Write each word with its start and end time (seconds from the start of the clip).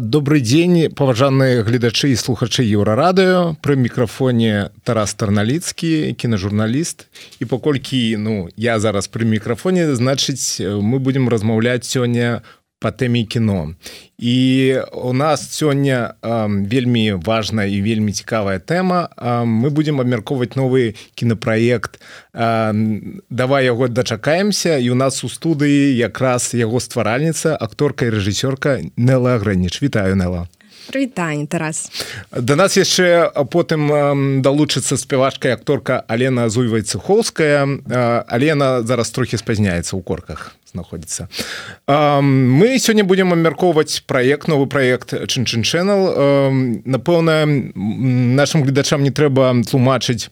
добрый 0.00 0.40
дзень 0.44 0.92
паважаныя 0.92 1.62
гледачы 1.64 2.12
і 2.12 2.16
слухачы 2.16 2.60
еўрарадыо 2.68 3.56
пры 3.64 3.80
мікрафоне 3.80 4.68
Тарас 4.84 5.14
тарналіцкі 5.16 6.12
кінажурналіст 6.20 7.08
і 7.40 7.44
паколькі 7.48 8.20
ну 8.20 8.52
я 8.60 8.76
зараз 8.76 9.08
пры 9.08 9.24
мікрафоне 9.24 9.88
значыць 9.96 10.60
мы 10.60 11.00
будемм 11.00 11.32
размаўляць 11.32 11.88
сёння 11.88 12.44
по 12.80 12.90
тэме 12.90 13.24
кіно 13.28 13.74
і 14.18 14.76
у 14.92 15.12
нас 15.12 15.44
сёння 15.52 16.16
вельмі 16.48 17.12
важная 17.12 17.68
і 17.68 17.80
вельмі 17.84 18.12
цікавая 18.12 18.58
тэма 18.58 19.12
мы 19.44 19.70
будемм 19.70 20.00
абмяркоўваць 20.00 20.56
новы 20.56 20.96
кінапраект 21.14 22.00
давай 22.32 23.64
яго 23.64 23.88
дачакаемся 23.88 24.80
і 24.80 24.90
у 24.90 24.96
нас 24.96 25.24
у 25.24 25.28
студыі 25.28 25.92
якраз 25.96 26.56
яго 26.56 26.80
стваральніца 26.80 27.56
акторка 27.56 28.08
і 28.08 28.16
рэжысёрка 28.16 28.80
Нела 28.96 29.38
граніч 29.38 29.82
вітаю 29.82 30.16
Нела. 30.16 30.48
Прывітанне 30.88 31.46
Тарас. 31.46 31.90
Да 32.32 32.56
нас 32.56 32.76
яшчэ 32.76 33.30
потым 33.52 34.42
далучыцца 34.42 34.96
спявачка 34.96 35.52
акторка 35.52 36.02
Алена 36.08 36.48
Зуйвайцыхоўская 36.48 38.24
Алена 38.26 38.82
зараз 38.82 39.10
трохі 39.10 39.36
спазняецца 39.36 39.94
ў 39.94 40.02
корках 40.02 40.56
знаходіцца 40.70 41.28
мы 41.86 42.78
сёння 42.78 43.04
будемм 43.04 43.32
абмяркоўваць 43.32 44.02
проект 44.06 44.48
новы 44.48 44.66
проект 44.66 45.12
чын-чын 45.12 45.62
channel. 45.62 46.82
Напэўна 46.84 47.44
нашим 47.44 48.62
гледачам 48.62 49.02
не 49.02 49.10
трэба 49.10 49.62
тлумачыць 49.66 50.30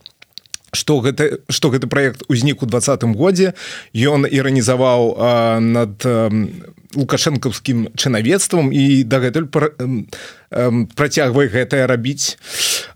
что 0.73 1.01
гэта 1.01 1.41
что 1.49 1.71
гэты 1.71 1.87
проект 1.87 2.23
узнік 2.29 2.63
у 2.63 2.67
двадцатым 2.67 3.15
годзе. 3.15 3.55
Ён 3.95 4.27
іранізаваў 4.29 5.17
над 5.61 6.05
лукашэнкаўскім 6.95 7.89
чынавецтвам 7.97 8.73
і 8.73 9.05
дагэтуль 9.05 9.49
працягвае 10.97 11.49
гэтае 11.49 11.87
рабіць. 11.87 12.37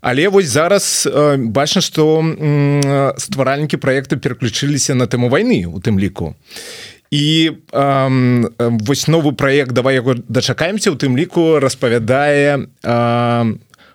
Але 0.01 0.29
вось 0.29 0.49
зараз 0.49 1.07
бачна 1.37 1.81
что 1.81 2.21
стваральнікі 3.17 3.77
проекту 3.77 4.17
пераключыліся 4.17 4.93
на 4.93 5.05
тэму 5.07 5.29
войны 5.29 5.65
у 5.65 5.79
тым 5.81 5.97
ліку 5.99 6.35
і 7.13 7.51
вось 8.89 9.05
новы 9.07 9.33
проект 9.37 9.71
давай 9.77 10.01
яго 10.01 10.17
дачакаемся 10.27 10.89
у 10.89 10.97
тым 10.97 11.13
ліку 11.13 11.59
распавядае 11.61 12.65
а, 12.81 13.45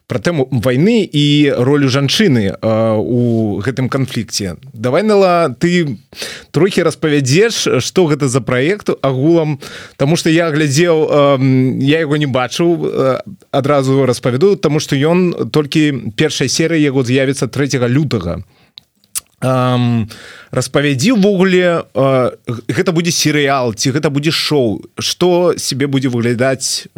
про 0.09 0.19
тэму 0.19 0.47
войны 0.51 1.03
і 1.05 1.53
ролю 1.53 1.91
жанчыны 1.93 2.57
у 2.63 3.61
гэтым 3.61 3.91
канфлікце. 3.93 4.57
Давай 4.73 5.03
нала 5.03 5.53
ты 5.53 5.99
трохі 6.51 6.87
распавядзеш 6.87 7.83
что 7.85 8.07
гэта 8.07 8.29
за 8.29 8.41
проект 8.41 8.89
агулам 9.03 9.59
тому 9.99 10.17
что 10.17 10.31
я 10.31 10.49
глядзеў 10.51 10.97
я 11.83 11.99
его 12.01 12.17
не 12.17 12.27
бачыў 12.27 13.27
адразу 13.51 14.07
распавяду 14.07 14.57
тому 14.57 14.81
что 14.81 14.97
ён 14.97 15.51
толькі 15.51 16.15
першай 16.17 16.49
серыі 16.49 16.87
яго 16.87 17.03
з'явіцца 17.03 17.51
3 17.51 17.83
лютага 17.91 18.41
распавядзі 19.41 21.15
ўвогуле 21.15 21.85
гэта 22.69 22.91
будзе 22.91 23.13
серыял 23.15 23.75
ці 23.75 23.95
гэта 23.95 24.11
будзе 24.11 24.31
шоу. 24.31 24.83
Что 24.99 25.55
себе 25.57 25.87
будзе 25.87 26.09
выглядаць 26.09 26.89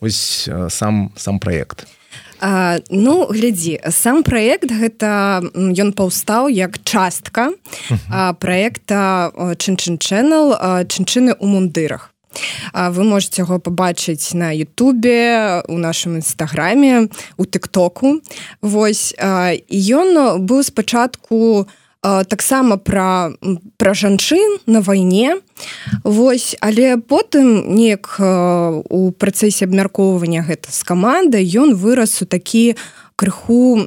ось 0.00 0.48
сам 0.68 1.10
сам 1.16 1.38
проект 1.40 1.86
а 1.86 2.00
А, 2.40 2.78
ну 2.88 3.26
глядзі 3.28 3.76
сам 3.92 4.22
проект 4.24 4.72
гэта 4.72 5.44
ён 5.52 5.92
паўстаў 5.92 6.48
як 6.48 6.80
частка 6.88 7.52
проекта 8.40 9.28
чын-чын 9.60 10.00
channel 10.00 10.56
чынчыны 10.88 11.36
у 11.36 11.46
мундырах 11.46 12.08
вы 12.74 13.04
можете 13.04 13.42
яго 13.42 13.58
пабачыць 13.58 14.34
на 14.34 14.52
Ютубе 14.52 15.62
у 15.68 15.78
нашым 15.78 16.18
нстаграме 16.18 17.08
у 17.36 17.44
тыктоку 17.44 18.20
Вось 18.62 19.14
ён 19.18 20.40
быў 20.46 20.62
спачатку 20.62 21.34
у 21.34 21.66
таксама 22.02 22.76
пра 22.76 23.32
пра 23.76 23.94
жанчын 23.94 24.58
на 24.66 24.80
вайне 24.80 25.36
Вось 26.04 26.56
але 26.60 26.96
потым 26.96 27.76
неяк 27.76 28.16
у 28.20 29.10
працэсе 29.12 29.68
абмяркоўвання 29.68 30.40
гэта 30.48 30.72
з 30.72 30.80
камандай 30.84 31.44
ён 31.44 31.76
вырас 31.76 32.22
у 32.22 32.26
такі 32.26 32.76
крыху 33.20 33.84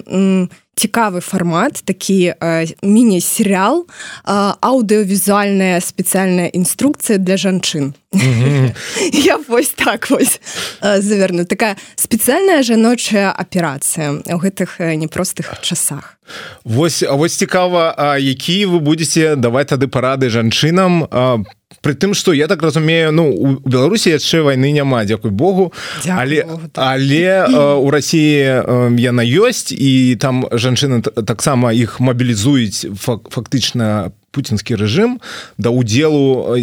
цікавы 0.75 1.22
фармат 1.22 1.81
такі 1.85 2.34
міні-серыал 2.81 3.85
аўдыовізуальная 4.25 5.79
спецыяльная 5.81 6.50
інструкцыя 6.50 7.17
для 7.17 7.38
жанчын. 7.38 7.94
Я 9.13 9.38
вось 9.47 9.69
так 9.69 10.09
вось 10.09 10.39
заверну 10.81 11.45
такая 11.45 11.78
спецыяльная 11.95 12.63
жаночая 12.63 13.31
аперацыя 13.31 14.22
ў 14.25 14.38
гэтых 14.38 14.79
непростых 14.97 15.61
часах. 15.61 16.17
Вось 16.63 17.03
вось 17.03 17.35
цікава 17.35 18.17
які 18.17 18.66
вы 18.66 18.79
будете 18.79 19.35
даваць 19.35 19.69
тады 19.69 19.88
парады 19.88 20.29
жанчынам 20.29 21.07
по 21.09 21.45
Прытым 21.83 22.16
што 22.16 22.31
я 22.33 22.47
так 22.47 22.63
разумею 22.63 23.11
ну 23.11 23.27
у 23.27 23.59
Беларусі 23.67 24.16
яшчэ 24.16 24.39
вайны 24.41 24.71
няма 24.71 25.03
дзякуй 25.03 25.31
Богу 25.31 25.73
Дякую 25.99 26.21
але 26.21 26.44
Богу, 26.47 26.67
так. 26.71 26.83
але 26.95 27.44
у 27.83 27.91
Росіі 27.91 28.63
яна 29.03 29.23
ёсць 29.23 29.75
і 29.75 30.16
там 30.16 30.47
жанчыны 30.47 31.03
таксама 31.03 31.75
іх 31.75 31.99
мабілізуюць 31.99 32.88
фактычна 32.95 34.16
пуцінскі 34.31 34.79
рэжым 34.79 35.19
да 35.57 35.69
удзелу 35.69 36.55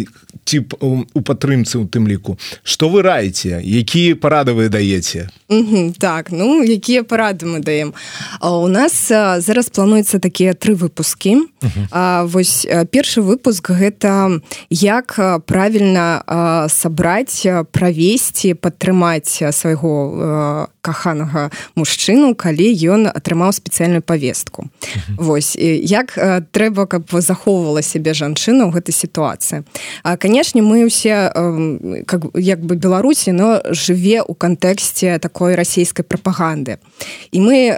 тип 0.51 0.75
у 0.83 1.21
падтрымцы 1.23 1.79
у 1.79 1.87
тым 1.87 2.11
ліку. 2.11 2.35
Что 2.63 2.91
вы 2.91 3.01
раеце 3.07 3.63
якія 3.63 4.19
парады 4.19 4.51
вы 4.51 4.67
даеце? 4.67 5.31
Так 5.99 6.31
ну 6.31 6.59
якія 6.63 7.03
парады 7.07 7.47
мы 7.47 7.63
даем? 7.63 7.93
У 8.41 8.67
нас 8.67 9.07
зараз 9.07 9.71
плануецца 9.71 10.19
такія 10.19 10.51
тры 10.53 10.75
выпускі. 10.75 11.47
Вось 12.27 12.67
першы 12.91 13.23
выпуск 13.23 13.71
гэта 13.71 14.43
як 14.69 15.15
правільна 15.47 16.67
сабраць 16.67 17.47
правесці 17.71 18.53
падтрымаць 18.59 19.39
свайго 19.55 20.67
каханага 20.81 21.47
мужчыну 21.75 22.35
калі 22.35 22.67
ён 22.91 23.07
атрымаў 23.07 23.55
спецыяльную 23.55 24.01
повестку 24.01 24.67
Вось 25.15 25.55
як 25.55 26.17
трэба 26.51 26.87
каб 26.91 27.07
захоўвала 27.07 27.79
сябе 27.85 28.11
жанчына 28.17 28.67
ў 28.67 28.71
гэтай 28.73 28.91
сітуацыі. 28.91 29.63
Канешне 30.03 30.40
мы 30.61 30.85
усе 30.85 31.31
как 32.05 32.21
як 32.35 32.59
бы 32.65 32.75
беларусі 32.75 33.31
но 33.31 33.61
жыве 33.69 34.21
у 34.21 34.33
кантэксце 34.33 35.19
такой 35.19 35.55
расійскай 35.55 36.03
прапаганды. 36.05 36.77
І 37.31 37.39
мы 37.39 37.77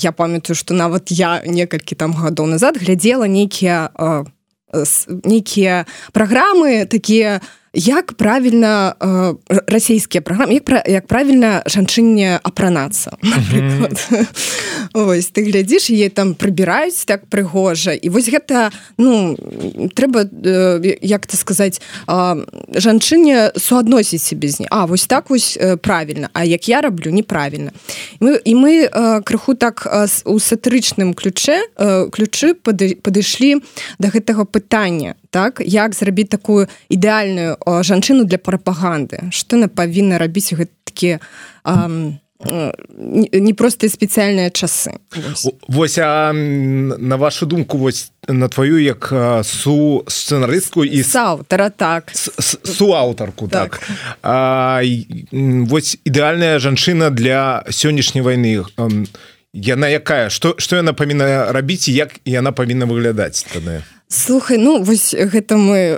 я 0.00 0.12
памятаю 0.12 0.56
что 0.56 0.74
нават 0.74 1.10
я 1.10 1.42
некалькі 1.46 1.94
там 1.94 2.12
гадоў 2.12 2.46
назад 2.46 2.76
глядзела 2.80 3.24
нейкія 3.24 3.90
нейкія 5.24 5.86
праграмы 6.12 6.86
такія 6.86 7.40
як 7.72 8.12
правильно 8.12 8.94
э, 9.00 9.34
расійскія 9.66 10.22
праграмы 10.22 10.52
як, 10.54 10.64
пра, 10.64 10.82
як 10.86 11.06
правильно 11.06 11.62
жанчыне 11.66 12.40
апранацца 12.42 13.16
Вось 14.94 15.30
ты 15.30 15.46
глядзіш 15.46 15.90
е 15.90 16.10
там 16.10 16.34
прыбіраюць 16.34 17.06
так 17.06 17.26
прыгожа 17.30 17.94
і 17.94 18.08
вось 18.10 18.26
гэта 18.26 18.70
ну 18.98 19.36
трэба 19.94 20.26
э, 20.26 20.98
як 21.02 21.26
ты 21.26 21.36
сказаць 21.36 21.80
э, 22.08 22.46
жанчыне 22.74 23.52
суадносіць 23.56 24.22
себе 24.22 24.48
з 24.48 24.60
не 24.60 24.66
А 24.70 24.86
вось 24.86 25.06
так 25.06 25.30
вось 25.30 25.56
э, 25.56 25.76
правильно 25.76 26.28
А 26.32 26.44
як 26.44 26.68
я 26.68 26.80
раблю 26.80 27.10
неправільна. 27.10 27.70
Мы 28.20 28.40
і 28.44 28.54
мы 28.54 28.90
э, 28.90 29.22
крыху 29.22 29.54
так 29.54 29.86
э, 29.86 30.06
у 30.24 30.40
сатырычным 30.40 31.14
ключе 31.14 31.62
э, 31.78 32.10
ключы 32.10 32.54
падышлі 32.54 33.62
до 33.98 34.08
гэтага 34.08 34.44
пытання 34.44 35.14
так 35.30 35.62
як 35.64 35.94
зрабіць 35.94 36.28
такую 36.28 36.68
ідэальную 36.90 37.56
жанчыну 37.82 38.24
для 38.24 38.38
прапаганды? 38.38 39.30
Что 39.30 39.56
она 39.56 39.68
павінна 39.68 40.18
рабіць 40.18 40.52
гэткі 40.54 41.20
непростыя 42.40 43.90
спецыяльныя 43.92 44.50
часы? 44.50 44.96
Вось. 45.68 45.98
А 45.98 46.32
на 46.32 47.16
вашу 47.16 47.46
думку 47.46 47.76
вось 47.76 48.12
на 48.28 48.48
твою 48.48 48.78
як 48.78 49.12
су 49.44 50.04
сцэнарыстку 50.08 50.84
і 50.84 51.04
аўтара 51.14 51.70
так. 51.70 52.10
суаўтарку 52.14 53.48
так, 53.48 53.78
так. 53.78 53.88
А, 54.22 54.80
вось 55.32 55.98
ідэальная 56.04 56.58
жанчына 56.58 57.10
для 57.10 57.64
сённяшняй 57.68 58.24
вайны. 58.24 58.64
Яна 59.52 59.88
якая? 59.88 60.30
Что 60.30 60.54
что 60.58 60.76
яна 60.76 60.92
павінна 60.92 61.52
рабіць 61.52 61.88
як 61.88 62.20
яна 62.24 62.52
павінна 62.52 62.86
выглядаць 62.86 63.44
тады 63.52 63.82
слухай 64.10 64.58
ну 64.58 64.82
вось 64.82 65.14
гэта 65.14 65.54
мы 65.54 65.94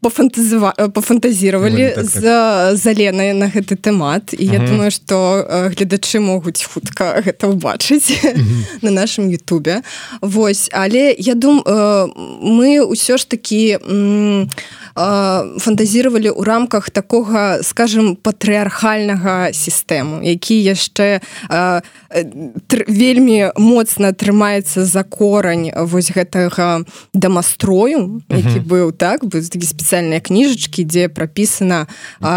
пафантазіва 0.00 0.70
пафантазіравалі 0.94 1.90
так, 1.94 2.04
за 2.04 2.20
так. 2.20 2.76
заленай 2.76 3.34
на 3.34 3.50
гэты 3.50 3.74
тэмат. 3.74 4.34
І 4.38 4.46
я 4.46 4.58
думаю 4.62 4.90
что 4.90 5.42
гледачы 5.74 6.20
могуць 6.22 6.62
хутка 6.62 7.18
гэта 7.18 7.50
ўбачыць 7.50 8.14
на 8.82 8.90
нашым 8.90 9.26
Ютубе. 9.28 9.82
Вось 10.22 10.70
але 10.72 11.10
я 11.18 11.34
думаю 11.34 12.14
мы 12.40 12.78
ўсё 12.86 13.18
ж 13.18 13.26
такі 13.26 13.78
фантазіравалі 15.58 16.30
ў 16.30 16.42
рамках 16.42 16.90
такога 16.90 17.62
скажем 17.62 18.14
патрыархальнага 18.14 19.50
сістэму 19.50 20.22
які 20.22 20.54
яшчэ 20.62 21.22
вельмі 22.86 23.50
моцна 23.54 24.12
трымаецца 24.12 24.82
за 24.82 25.02
корань 25.02 25.70
вось 25.74 26.10
гэтага 26.10 26.82
дамастрою 27.48 28.22
які 28.28 28.60
быў 28.60 28.92
так 28.92 29.24
бы 29.24 29.40
такі 29.40 29.66
спецыяльныя 29.66 30.20
кніжачкі 30.20 30.84
дзе 30.84 31.08
прапісана 31.08 31.86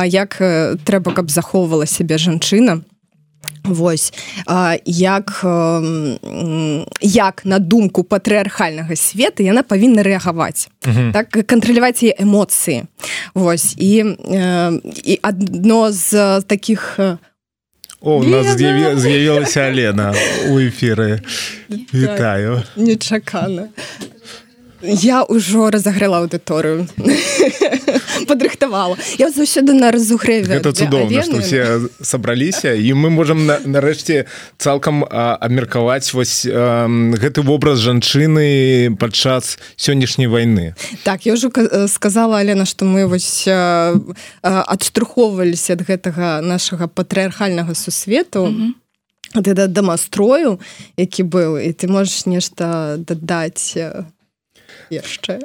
як 0.06 0.38
трэба 0.86 1.13
каб 1.13 1.30
захоўвала 1.30 1.86
сябе 1.86 2.18
жанчына. 2.18 2.81
Вось. 3.63 4.13
Як 4.86 5.46
як 7.02 7.46
на 7.46 7.60
думку 7.60 8.04
патрыархальнага 8.04 8.96
света 8.96 9.44
яна 9.44 9.63
павінна 9.63 10.04
рэагаваць. 10.04 10.69
Так 11.14 11.30
кантраляваць 11.46 12.04
яе 12.04 12.16
эмоцыі. 12.19 12.88
Вось. 13.34 13.75
І 13.78 14.06
і 15.04 15.19
адно 15.22 15.92
з 15.92 16.42
таких 16.42 17.00
у 18.02 18.24
нас 18.24 18.57
з'явілася 18.57 19.69
Алена 19.69 20.14
у 20.50 20.57
эфіры 20.57 21.22
Вітаю. 21.94 22.64
Нечакана 22.75 23.69
я 24.83 25.24
ўжо 25.30 25.69
разагрэла 25.69 26.25
аўдыторыю 26.25 26.88
падрыхтавала 28.28 28.98
я 29.19 29.30
заўсёды 29.30 29.74
на 29.74 29.92
разугрэве 29.92 30.56
это 30.57 30.74
цудоўна 30.74 31.24
што 31.24 31.39
все 31.42 31.80
сабраліся 32.01 32.74
і 32.74 32.94
мы 32.94 33.10
можемм 33.10 33.45
нарэшце 33.45 34.25
цалкам 34.57 35.06
абмеркаваць 35.06 36.13
вось 36.13 36.45
а, 36.50 36.88
гэты 36.89 37.42
вобраз 37.42 37.80
жанчыны 37.80 38.95
падчас 38.98 39.57
сённяшняй 39.78 40.28
войны 40.28 40.75
так 41.04 41.25
я 41.25 41.33
ўжо 41.33 41.51
сказала 41.88 42.39
Алена 42.39 42.66
што 42.66 42.86
мы 42.86 43.06
вось 43.06 43.48
адштурхоўваліся 44.42 45.74
ад 45.78 45.86
гэтага 45.86 46.42
нашага 46.42 46.88
патрыархальнага 46.88 47.75
сусвету 47.75 48.45
mm 48.48 48.56
-hmm 48.57 48.81
да 49.33 49.68
дамастрою 49.68 50.60
які 50.98 51.24
быў 51.24 51.56
і 51.56 51.72
ты 51.72 51.88
можаш 51.88 52.25
нешта 52.25 52.98
дадаць 52.98 53.78
яшчэ 54.92 55.40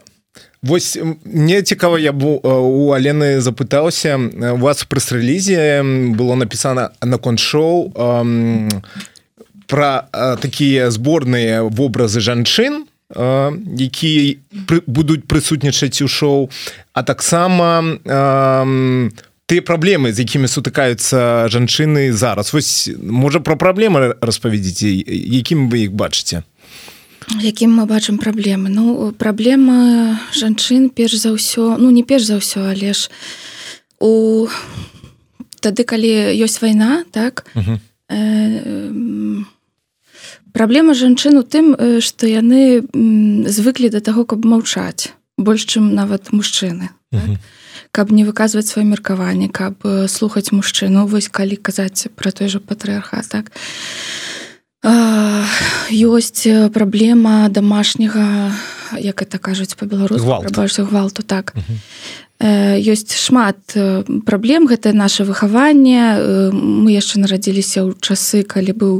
Вось 0.63 0.99
мне 1.25 1.63
цікава 1.63 1.99
я 1.99 2.13
бу 2.13 2.41
у 2.43 2.93
алены 2.93 3.41
запытаўся 3.41 4.19
у 4.19 4.59
вас 4.61 4.85
пры 4.85 5.01
рэлізе 5.01 5.83
было 6.13 6.35
напісана 6.35 6.91
наконт 7.01 7.41
шоу 7.41 7.93
пра 9.67 10.09
такія 10.43 10.91
зборныя 10.91 11.63
вобразы 11.63 12.21
жанчын 12.21 12.85
якія 13.15 14.37
будуць 14.87 15.25
прысутнічаць 15.31 16.03
у 16.03 16.09
шоу 16.09 16.51
а 16.93 17.03
таксама 17.03 17.87
тыя 19.47 19.63
праблемы 19.63 20.11
з 20.11 20.27
якімі 20.27 20.51
сутыкаюцца 20.51 21.47
жанчыны 21.47 22.11
зараз. 22.11 22.51
Вось 22.53 22.91
можа 22.99 23.39
пра 23.39 23.55
праблемы 23.55 24.19
распавядзіце 24.19 24.91
якім 24.91 25.71
вы 25.71 25.87
іх 25.87 25.95
бачыце 25.95 26.43
якім 27.35 27.75
мы 27.75 27.87
бачым 27.87 28.19
праблемы 28.19 28.71
ну 28.71 29.13
праблема 29.13 30.19
жанчын 30.33 30.91
перш 30.91 31.19
за 31.19 31.35
ўсё 31.35 31.77
ну 31.79 31.91
не 31.91 32.07
перш 32.07 32.31
за 32.31 32.39
ўсё 32.39 32.71
але 32.71 32.95
ж 32.95 33.11
у 33.99 34.47
тады 35.61 35.83
калі 35.83 36.31
ёсць 36.39 36.63
вайна 36.63 37.05
так 37.11 37.47
-huh. 37.55 37.79
э, 38.11 39.45
праблема 40.53 40.95
жанчын 40.95 41.37
у 41.39 41.43
тым 41.43 41.75
што 42.01 42.27
яны 42.27 42.87
звыклі 43.51 43.91
да 43.91 44.01
таго 44.01 44.25
каб 44.25 44.45
маўчаць 44.45 45.13
больш 45.37 45.67
чым 45.67 45.95
нават 45.95 46.33
мужчыны 46.33 46.89
так? 47.11 47.43
каб 47.91 48.13
не 48.13 48.25
выказваць 48.25 48.71
сваё 48.71 48.87
меркаванне 48.87 49.49
каб 49.49 49.75
слухаць 50.09 50.53
мужчыну 50.53 51.07
вось 51.07 51.29
калі 51.29 51.57
казаць 51.57 52.07
про 52.15 52.31
той 52.31 52.49
же 52.49 52.61
патрыархат 52.61 53.29
так 53.29 53.51
то 53.51 53.59
ёсць 54.87 56.47
праблема 56.71 57.49
домашняга 57.49 58.53
як 58.99 59.23
это 59.23 59.39
кажуць 59.39 59.75
по-беларуску 59.75 60.27
гвалту 60.85 61.23
так. 61.23 61.55
Ёсць 62.39 63.17
шмат 63.17 63.57
праблем 64.27 64.67
гэта 64.67 64.93
наше 64.93 65.25
выхаванне. 65.25 66.53
Мы 66.53 66.93
яшчэ 66.93 67.19
нарадзіліся 67.19 67.83
ў 67.89 67.97
часы 67.99 68.45
калі 68.45 68.73
быў 68.77 68.95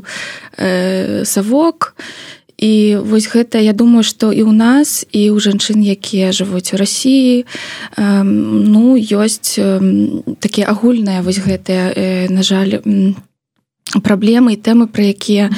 савок. 1.25 1.95
І 2.57 2.97
вось 3.05 3.29
гэта 3.29 3.61
я 3.61 3.77
думаю 3.77 4.03
что 4.03 4.33
і 4.33 4.41
ў 4.49 4.53
нас 4.57 5.05
і 5.13 5.29
ў 5.29 5.37
жанчын 5.37 5.85
якія 5.85 6.33
жывуць 6.33 6.73
у 6.73 6.81
Росіі 6.81 7.45
ну 8.01 8.97
ёсць 8.97 9.61
такія 10.41 10.65
агульныя 10.73 11.21
вось 11.21 11.45
гэтыя 11.45 11.93
на 12.33 12.41
жаль 12.41 12.81
у 12.81 13.13
праблемы 14.03 14.55
і 14.55 14.61
тэмы 14.61 14.87
пра 14.91 15.13
якія 15.15 15.51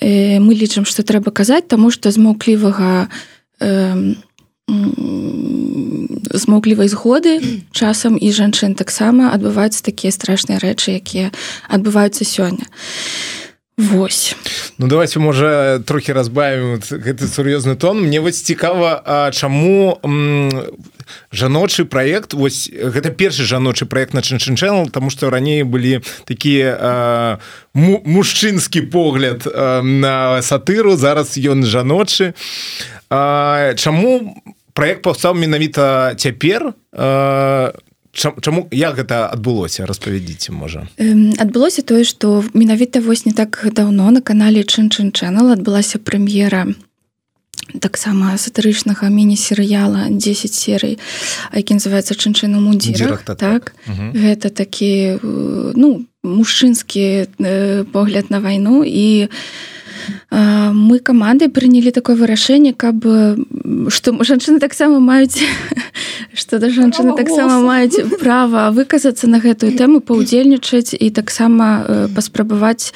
э, 0.00 0.38
мы 0.40 0.54
лічым 0.54 0.88
што 0.88 1.02
трэба 1.02 1.30
казаць 1.30 1.68
таму 1.68 1.90
што 1.90 2.10
змоўклівага 2.10 3.08
э, 3.60 4.14
змоўклівай 6.32 6.88
згоды 6.88 7.40
часам 7.72 8.16
і 8.16 8.28
жанчын 8.32 8.74
таксама 8.74 9.32
адбываюцца 9.36 9.84
такія 9.84 10.12
страшныя 10.12 10.58
рэчы 10.58 10.96
якія 10.96 11.32
адбываюцца 11.68 12.24
сёння 12.24 12.64
Вось. 13.78 14.36
Ну 14.78 14.86
давайте 14.86 15.20
можа 15.22 15.78
трохі 15.78 16.10
разбавім 16.12 16.82
гэты 16.82 17.30
сур'ёзны 17.30 17.78
тон. 17.78 18.02
Мне 18.02 18.18
вось 18.18 18.42
цікава 18.42 19.30
чаму 19.30 20.02
жаночы 21.30 21.84
проект 21.84 22.34
вось 22.34 22.66
гэта 22.66 23.14
першы 23.14 23.46
жаночы 23.46 23.86
проект 23.86 24.14
на 24.14 24.20
чынчынчанал 24.20 24.90
тому 24.90 25.10
что 25.10 25.30
раней 25.30 25.62
былі 25.62 26.02
такія 26.26 27.38
мужчынскі 27.72 28.90
погляд 28.90 29.46
а, 29.46 29.80
на 29.82 30.42
сатыру 30.42 30.96
зараз 30.96 31.38
ён 31.38 31.62
жаночы. 31.62 32.34
Чаму 33.08 34.42
проект 34.74 35.06
паўстаў 35.06 35.38
менавіта 35.38 36.18
цяпер 36.18 36.74
Чаму 38.18 38.66
як 38.74 38.98
гэта 38.98 39.30
адбылося 39.30 39.86
распавядзіце 39.86 40.50
можа 40.50 40.86
адбылося 41.38 41.86
тое 41.86 42.02
што 42.02 42.42
менавіта 42.50 42.98
вось 43.00 43.22
не 43.26 43.32
так 43.32 43.62
даўно 43.70 44.10
на 44.10 44.20
канале 44.20 44.66
чын-чын 44.66 45.14
channel 45.14 45.54
адбылася 45.54 46.02
прэм'ера 46.02 46.74
таксама 47.78 48.34
сатырычнага 48.34 49.06
міні-серыяла 49.06 50.10
10 50.10 50.54
серый 50.54 50.98
які 51.54 51.78
называется 51.78 52.18
чынчына 52.18 52.58
мундзірах 52.58 53.22
так, 53.22 53.38
так. 53.38 53.62
Угу. 53.86 54.18
гэта 54.18 54.50
такі 54.50 55.22
ну 55.78 56.02
мужчынскі 56.26 57.30
э, 57.38 57.84
погляд 57.84 58.30
на 58.30 58.40
вайну 58.40 58.82
і 58.82 59.30
э, 59.30 59.77
мы 60.30 60.98
камандай 61.00 61.48
прынялі 61.48 61.90
такое 61.90 62.16
вырашэнне 62.16 62.76
каб 62.76 63.00
што 63.88 64.12
жанчыны 64.20 64.60
таксама 64.60 65.00
маюць 65.00 65.40
што 66.34 66.58
да 66.62 66.68
жанчыны 66.68 67.16
таксама 67.16 67.60
маюць 67.64 67.96
права 68.20 68.68
выказацца 68.76 69.26
на 69.26 69.40
гэтую 69.40 69.72
тэму 69.72 70.00
паўдзельнічаць 70.04 70.92
і 70.92 71.08
таксама 71.10 71.84
э, 71.88 72.08
паспрабаваць 72.12 72.92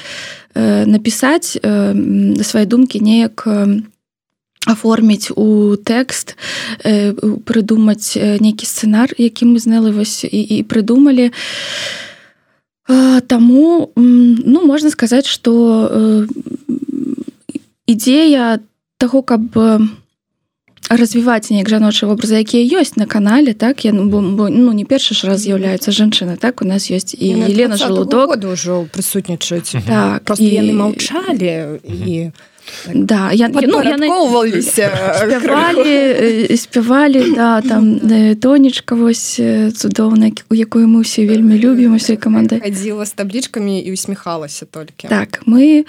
э, 0.55 0.85
напісаць 0.85 1.57
э, 1.57 1.97
свае 2.45 2.67
думкі 2.67 3.01
неяк 3.01 3.49
аформіць 4.63 5.35
у 5.35 5.75
тэкст 5.75 6.37
прыдумаць 7.49 8.15
нейкі 8.15 8.63
сцэнар 8.63 9.11
які 9.19 9.51
мы 9.51 9.59
знялы 9.59 9.91
вось 9.91 10.23
і, 10.23 10.39
і 10.39 10.63
прыдумалі 10.63 11.33
Таму 13.27 13.93
ну 13.97 14.67
можна 14.67 14.91
сказаць 14.91 15.27
што 15.27 16.27
ідзея 17.87 18.59
таго 18.99 19.23
каб 19.23 19.59
развіваць 20.91 21.51
неяк 21.51 21.69
жаночыя 21.73 22.09
вобразы 22.11 22.43
якія 22.43 22.83
ёсць 22.83 22.97
на 22.97 23.07
канале 23.07 23.55
так? 23.55 23.85
Я 23.85 23.93
ну, 23.93 24.05
ну 24.05 24.73
не 24.73 24.85
першы 24.85 25.15
ж 25.15 25.27
раз 25.27 25.47
з'яўляецца 25.47 25.93
жанчына 25.93 26.37
так? 26.37 26.63
У 26.63 26.67
нас 26.69 26.91
ёсць 26.91 27.15
і 27.15 27.49
Елена 27.49 27.77
жалудок 27.77 28.37
ўжо 28.37 28.85
прысутнічаюць. 28.93 29.79
Так, 29.87 30.37
і... 30.39 30.45
яны 30.45 30.73
маўчалі 30.73 31.81
і 31.85 32.31
да 32.95 33.33
я 33.33 33.49
наоўваліся 33.49 34.87
спявалі 35.19 36.57
спявалі 36.57 37.35
да 37.35 37.61
там 37.61 37.99
тонечка 38.39 38.95
вось 38.95 39.41
цудоўна 39.75 40.31
у 40.51 40.55
якую 40.55 40.87
мы 40.87 41.03
ўсе 41.03 41.27
вельмі 41.27 41.59
любім 41.59 41.99
усе 41.99 42.15
каманды 42.15 42.63
адзіла 42.63 43.07
з 43.07 43.13
таблічкамі 43.19 43.83
і 43.83 43.93
усміхалася 43.93 44.67
толькі. 44.71 45.09
Так 45.09 45.43
мы 45.47 45.85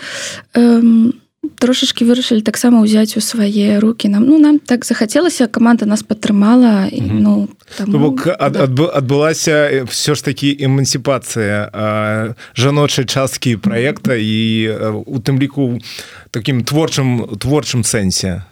эм, 0.58 1.14
трошачки 1.60 2.06
вырашылі 2.06 2.42
таксама 2.42 2.82
ўзяць 2.82 3.18
у 3.18 3.22
свае 3.22 3.80
руки. 3.80 4.08
Нам 4.08 4.26
ну 4.26 4.40
нам 4.40 4.60
так 4.60 4.86
захацелася 4.86 5.48
каманда 5.48 5.86
нас 5.86 6.04
падтрымала 6.04 6.88
і 6.88 7.02
ну 7.02 7.50
бок 7.88 8.28
адбылася 8.28 9.86
все 9.90 10.16
ж 10.16 10.20
таки 10.24 10.56
эмансіпацыя 10.56 12.34
жаночай 12.56 13.06
часткі 13.06 13.58
проекта 13.58 14.16
і 14.16 15.04
у 15.06 15.20
тым 15.20 15.40
ліку 15.40 15.80
таким 16.32 16.64
творчым 16.64 17.38
творчым 17.38 17.84
сэнсе. 17.84 18.44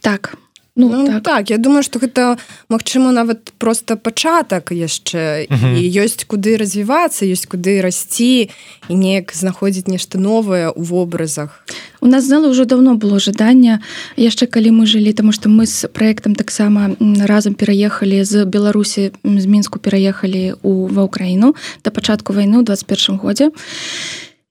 Так 0.00 0.36
Ну, 0.74 0.88
ну 0.88 1.06
так. 1.06 1.22
так 1.22 1.50
я 1.50 1.58
думаю 1.58 1.82
что 1.82 1.98
гэта 1.98 2.38
Мачыма 2.68 3.12
нават 3.12 3.52
просто 3.58 3.96
пачатак 3.96 4.72
яшчэ. 4.72 5.46
Uh 5.50 5.64
-huh. 5.64 5.76
і 5.76 6.00
ёсць 6.00 6.24
куды 6.26 6.56
развівацца 6.56 7.26
ёсць 7.26 7.46
куды 7.46 7.82
расці 7.82 8.48
і 8.88 8.94
неяк 8.94 9.32
знаходзіць 9.34 9.88
нешта 9.88 10.18
новае 10.18 10.68
ў 10.68 10.84
вобразах. 10.84 11.64
У 12.00 12.06
нас 12.06 12.24
знала 12.24 12.48
ўжо 12.48 12.64
давно 12.64 12.94
было 12.94 13.18
жаданне 13.18 13.80
яшчэ 14.16 14.46
калі 14.46 14.70
мы 14.70 14.86
жылі 14.86 15.12
тому 15.12 15.32
что 15.32 15.48
мы 15.48 15.66
з 15.66 15.88
проектам 15.88 16.34
таксама 16.34 16.96
разам 17.26 17.54
пераехалі 17.54 18.24
з 18.24 18.44
беларусі 18.44 19.10
з 19.24 19.46
мінску 19.46 19.78
пераехалі 19.78 20.54
у 20.62 20.86
ва 20.88 21.04
ўкраіну 21.04 21.54
да 21.84 21.90
пачатку 21.90 22.32
вайны 22.32 22.56
ў 22.56 22.64
21 22.64 23.18
годзе. 23.18 23.50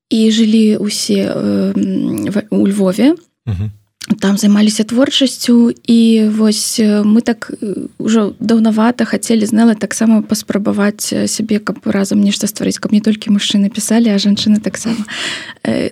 І 0.09 0.31
жылі 0.31 0.77
усе 0.77 1.33
э, 1.35 2.43
у 2.49 2.67
Львове. 2.67 3.15
Uh 3.47 3.55
-huh 3.57 3.69
там 4.19 4.37
займаліся 4.37 4.83
творчасцю 4.83 5.73
і 5.87 6.25
вось 6.33 6.79
мы 6.81 7.21
так 7.21 7.53
ўжо 8.01 8.33
даўнавата 8.39 9.05
хацелі 9.05 9.45
знала 9.45 9.77
таксама 9.77 10.25
паспрабаваць 10.25 11.13
сябе 11.29 11.61
каб 11.61 11.85
разам 11.85 12.21
нешта 12.21 12.49
стварыць 12.49 12.81
каб 12.81 12.97
не 12.97 13.01
толькі 13.01 13.29
мужчыны 13.29 13.69
пісалі 13.69 14.09
а 14.09 14.17
жанчыны 14.17 14.57
таксама. 14.57 15.05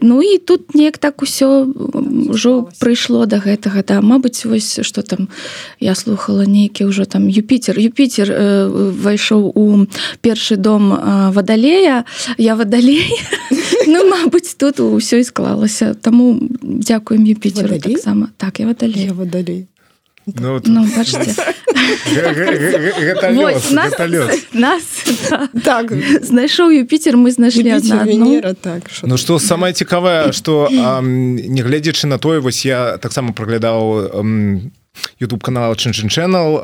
Ну 0.02 0.22
і 0.26 0.42
тут 0.42 0.74
неяк 0.74 0.98
так 0.98 1.22
усё 1.22 1.70
ўжо 2.34 2.74
прыйшло 2.82 3.30
до 3.30 3.38
да 3.38 3.46
гэтага 3.46 3.86
да. 3.86 4.02
Мабыць 4.02 4.42
вось 4.46 4.82
что 4.82 5.02
там 5.02 5.30
я 5.80 5.94
слухала 5.94 6.50
нейкі 6.50 6.90
ўжо 6.90 7.06
там 7.06 7.30
Юпітер 7.30 7.78
Юпітер 7.78 8.34
вайшоў 9.06 9.54
у 9.54 9.86
першы 10.26 10.58
дом 10.58 10.98
вадалея 11.30 12.06
я 12.38 12.56
вадалей 12.56 13.06
Ну 13.88 14.06
Мабыць 14.10 14.58
тут 14.58 14.80
ўсё 14.82 15.22
і 15.22 15.24
склалася. 15.24 15.94
Таму 15.94 16.42
дзякуем 16.62 17.24
Юпітер 17.26 17.70
таксама 18.00 18.30
так 18.38 18.60
я 18.60 18.66
водолей 18.68 19.06
я 19.06 19.14
водолей 19.14 19.68
Ну, 20.36 20.62
ну, 20.64 20.86
нас 24.54 24.86
так. 25.64 25.92
Знайшоў 26.22 26.70
Юпітер 26.70 27.18
мы 27.18 27.32
знайшлі 27.32 27.74
так 28.54 28.86
Ну 29.04 29.18
што 29.18 29.40
самае 29.40 29.74
цікавае 29.74 30.32
што 30.32 30.70
не 30.70 31.62
гледзячы 31.62 32.08
на 32.08 32.18
тое 32.18 32.40
вось 32.40 32.66
я 32.66 32.98
таксама 32.98 33.34
праглядаў 33.34 34.22
youtube 35.20 35.42
канал 35.42 35.76
чынчын 35.76 36.10
channel 36.10 36.60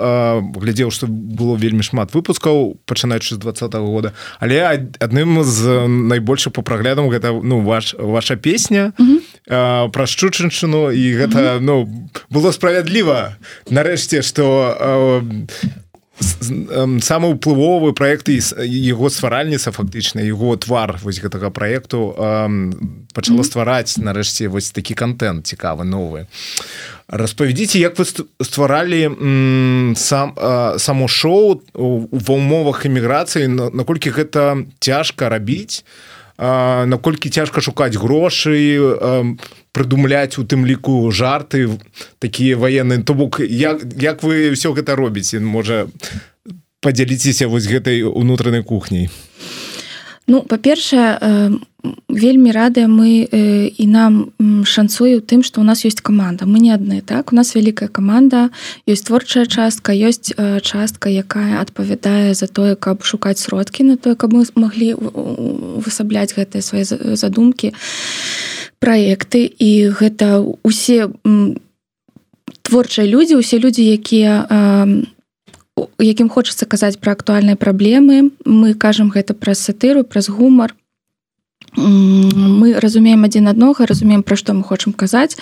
глядзеў 0.56 0.92
што 0.92 1.08
было 1.08 1.56
вельмі 1.56 1.84
шмат 1.84 2.14
выпускаў 2.14 2.78
пачынаючы 2.86 3.36
з 3.36 3.40
двадцатого 3.40 3.88
года. 3.88 4.14
Але 4.40 4.90
адным 5.00 5.44
з 5.44 5.88
найбольшых 5.88 6.54
по 6.54 6.62
праглядам 6.62 7.10
гэта 7.10 7.32
ну 7.32 7.62
ваш 7.62 7.96
ваша 8.00 8.36
песня 8.36 8.94
пра 9.48 10.06
шчучынчыну. 10.06 10.92
І 10.92 11.04
гэта 11.14 11.60
ну 11.62 11.86
было 12.30 12.52
справядліва. 12.52 13.38
Нарэшце 13.70 14.22
што 14.22 14.76
самы 16.16 17.36
ўплывовы 17.36 17.92
проект 17.92 18.30
его 18.32 19.10
стваральніца 19.10 19.76
фактычна 19.76 20.24
его 20.24 20.56
твар 20.56 20.96
вось 21.04 21.20
гэтага 21.20 21.52
проекту 21.52 22.16
пачала 23.12 23.44
ствараць 23.44 24.00
нарэшце 24.00 24.48
вось 24.48 24.72
такі 24.72 24.96
контент 24.96 25.44
цікавы 25.44 25.84
новы 25.84 26.28
распавядзіце 27.08 27.80
як 27.80 28.00
вы 28.00 28.06
стваралі 28.42 29.02
сам 29.96 30.34
само 30.78 31.08
шоу 31.08 31.62
ва 31.74 32.34
умовах 32.34 32.86
эміграцыі 32.86 33.48
наколькі 33.50 34.10
гэта 34.10 34.66
цяжка 34.80 35.30
рабіць 35.30 35.86
наколькі 36.38 37.30
цяжка 37.30 37.62
шукаць 37.62 37.96
грошы 37.96 38.82
прыдумляць 39.72 40.36
у 40.42 40.44
тым 40.44 40.66
ліку 40.66 41.12
жарты 41.12 41.70
такія 42.20 42.58
военные 42.58 43.04
то 43.04 43.14
бок 43.14 43.40
як, 43.40 43.86
як 44.02 44.24
вы 44.24 44.52
все 44.52 44.74
гэта 44.74 44.96
робіце? 44.96 45.40
Можа 45.40 45.88
подзяліцеся 46.82 47.48
вось 47.48 47.70
гэтай 47.70 48.04
унутранай 48.04 48.64
кухняй 48.64 49.10
Ну 50.28 50.42
па-першае 50.42 51.60
вельмі 52.10 52.52
радыя 52.52 52.88
мы 52.88 53.28
э, 53.30 53.70
і 53.70 53.86
нам 53.88 54.34
шанцуе 54.66 55.20
ў 55.20 55.22
тым 55.22 55.46
што 55.46 55.62
у 55.62 55.66
нас 55.68 55.86
ёсць 55.86 56.02
каманда. 56.02 56.50
Мы 56.50 56.58
не 56.60 56.74
адны 56.74 57.02
так? 57.06 57.30
У 57.32 57.36
нас 57.36 57.54
вялікая 57.54 57.90
каманда 57.90 58.50
ёсць 58.90 59.06
творчая 59.06 59.46
частка 59.46 59.94
ёсць 59.94 60.34
э, 60.34 60.62
частка 60.62 61.10
якая 61.10 61.62
адпавядае 61.62 62.34
за 62.34 62.48
тое 62.48 62.76
каб 62.76 63.06
шукаць 63.06 63.38
сродкі 63.38 63.86
на 63.86 63.98
тое 63.98 64.16
каб 64.16 64.34
мы 64.34 64.46
маглі 64.56 64.96
высабляць 64.98 66.34
гэтыя 66.34 66.62
свае 66.62 66.86
задумкі 66.90 67.74
праекты. 68.80 69.46
І 69.46 69.94
гэта 69.94 70.42
усе 70.64 71.14
творчыя 72.66 73.06
людзі 73.06 73.38
усе 73.38 73.62
людзі 73.62 73.86
якія 73.86 74.50
якім 76.00 76.30
хочацца 76.30 76.66
казаць 76.66 76.98
пра 77.00 77.12
актуальныя 77.12 77.56
праблемы. 77.56 78.32
Мы 78.46 78.74
кажам 78.74 79.12
гэта 79.12 79.34
праз 79.34 79.60
сатыру 79.60 80.04
праз 80.04 80.30
гумар. 80.30 80.76
Мы 81.76 82.80
разумеем 82.80 83.28
адзін 83.28 83.52
аднога 83.52 83.86
разумеем 83.86 84.24
пра 84.24 84.40
што 84.40 84.54
мы 84.54 84.64
хочам 84.64 84.94
казаць. 84.94 85.36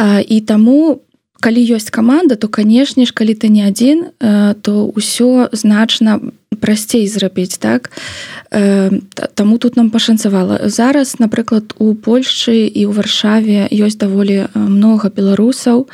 І 0.00 0.40
таму 0.40 1.02
калі 1.40 1.60
ёсць 1.76 1.92
каманда 1.92 2.36
то 2.36 2.48
канешне 2.48 3.04
ж 3.04 3.12
калі 3.12 3.36
ты 3.36 3.52
не 3.52 3.68
адзін 3.68 4.16
то 4.64 4.72
ўсё 4.88 5.52
значна 5.52 6.20
прасцей 6.56 7.04
зрабіць 7.04 7.60
так? 7.60 7.92
Таму 8.48 9.58
тут 9.60 9.76
нам 9.76 9.90
пашанцавала. 9.92 10.68
Зараз 10.68 11.20
напрыклад 11.20 11.76
у 11.76 11.92
Польшчы 11.92 12.64
і 12.64 12.88
ў 12.88 12.92
варшаве 12.96 13.68
ёсць 13.68 14.00
даволі 14.00 14.48
многа 14.56 15.12
беларусаў 15.12 15.92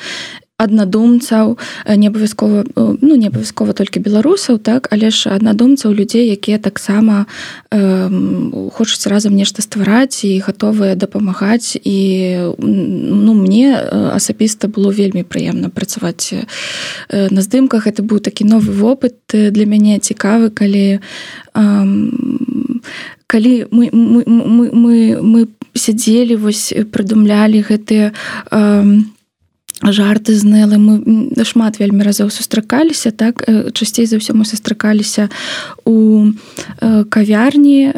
аднадумцаў 0.62 1.59
э, 1.85 1.97
не 1.97 2.09
абавязкова 2.09 2.64
э, 2.64 2.97
ну 3.00 3.16
не 3.16 3.28
абавязкова 3.28 3.73
толькі 3.75 4.00
беларусаў 4.00 4.59
так 4.59 4.88
але 4.90 5.11
ж 5.11 5.35
аднадумцаў 5.35 5.92
людзей 5.92 6.31
якія 6.31 6.59
таксама 6.59 7.26
э, 7.71 8.09
хочуць 8.73 9.07
разам 9.07 9.35
нешта 9.35 9.62
ствараць 9.62 10.25
і 10.25 10.38
гатовыя 10.38 10.95
дапамагаць. 10.95 11.76
І 11.83 11.99
ну 12.59 13.35
мне 13.35 13.75
асабіста 14.14 14.69
было 14.69 14.90
вельмі 14.90 15.23
прыемна 15.23 15.69
працаваць 15.69 16.35
на 17.11 17.40
здымках. 17.42 17.87
Это 17.87 18.02
быў 18.02 18.21
такі 18.21 18.45
новы 18.45 18.73
вопыт 18.73 19.16
для 19.33 19.66
мяне 19.66 19.99
цікавы 19.99 20.50
калі 20.50 21.00
э, 21.54 21.87
калі 23.26 23.66
мы 23.71 23.88
мы 23.92 24.23
мы 24.26 24.71
мы, 24.73 24.95
мы 25.23 25.49
сядзелі 25.75 26.37
вось 26.37 26.73
прыдумлялі 26.92 27.64
гэтыя 27.64 28.12
э, 28.12 28.85
жарты 29.82 30.34
з 30.34 30.44
нэлы 30.44 30.78
мы 30.78 31.44
шмат 31.44 31.78
вельмі 31.78 32.06
разоў 32.06 32.30
сустракаліся 32.30 33.10
так 33.10 33.42
часцей 33.74 34.06
за 34.06 34.22
ўсё 34.22 34.34
мы 34.34 34.44
сустракаліся 34.44 35.28
у 35.84 36.30
кавярні 37.10 37.92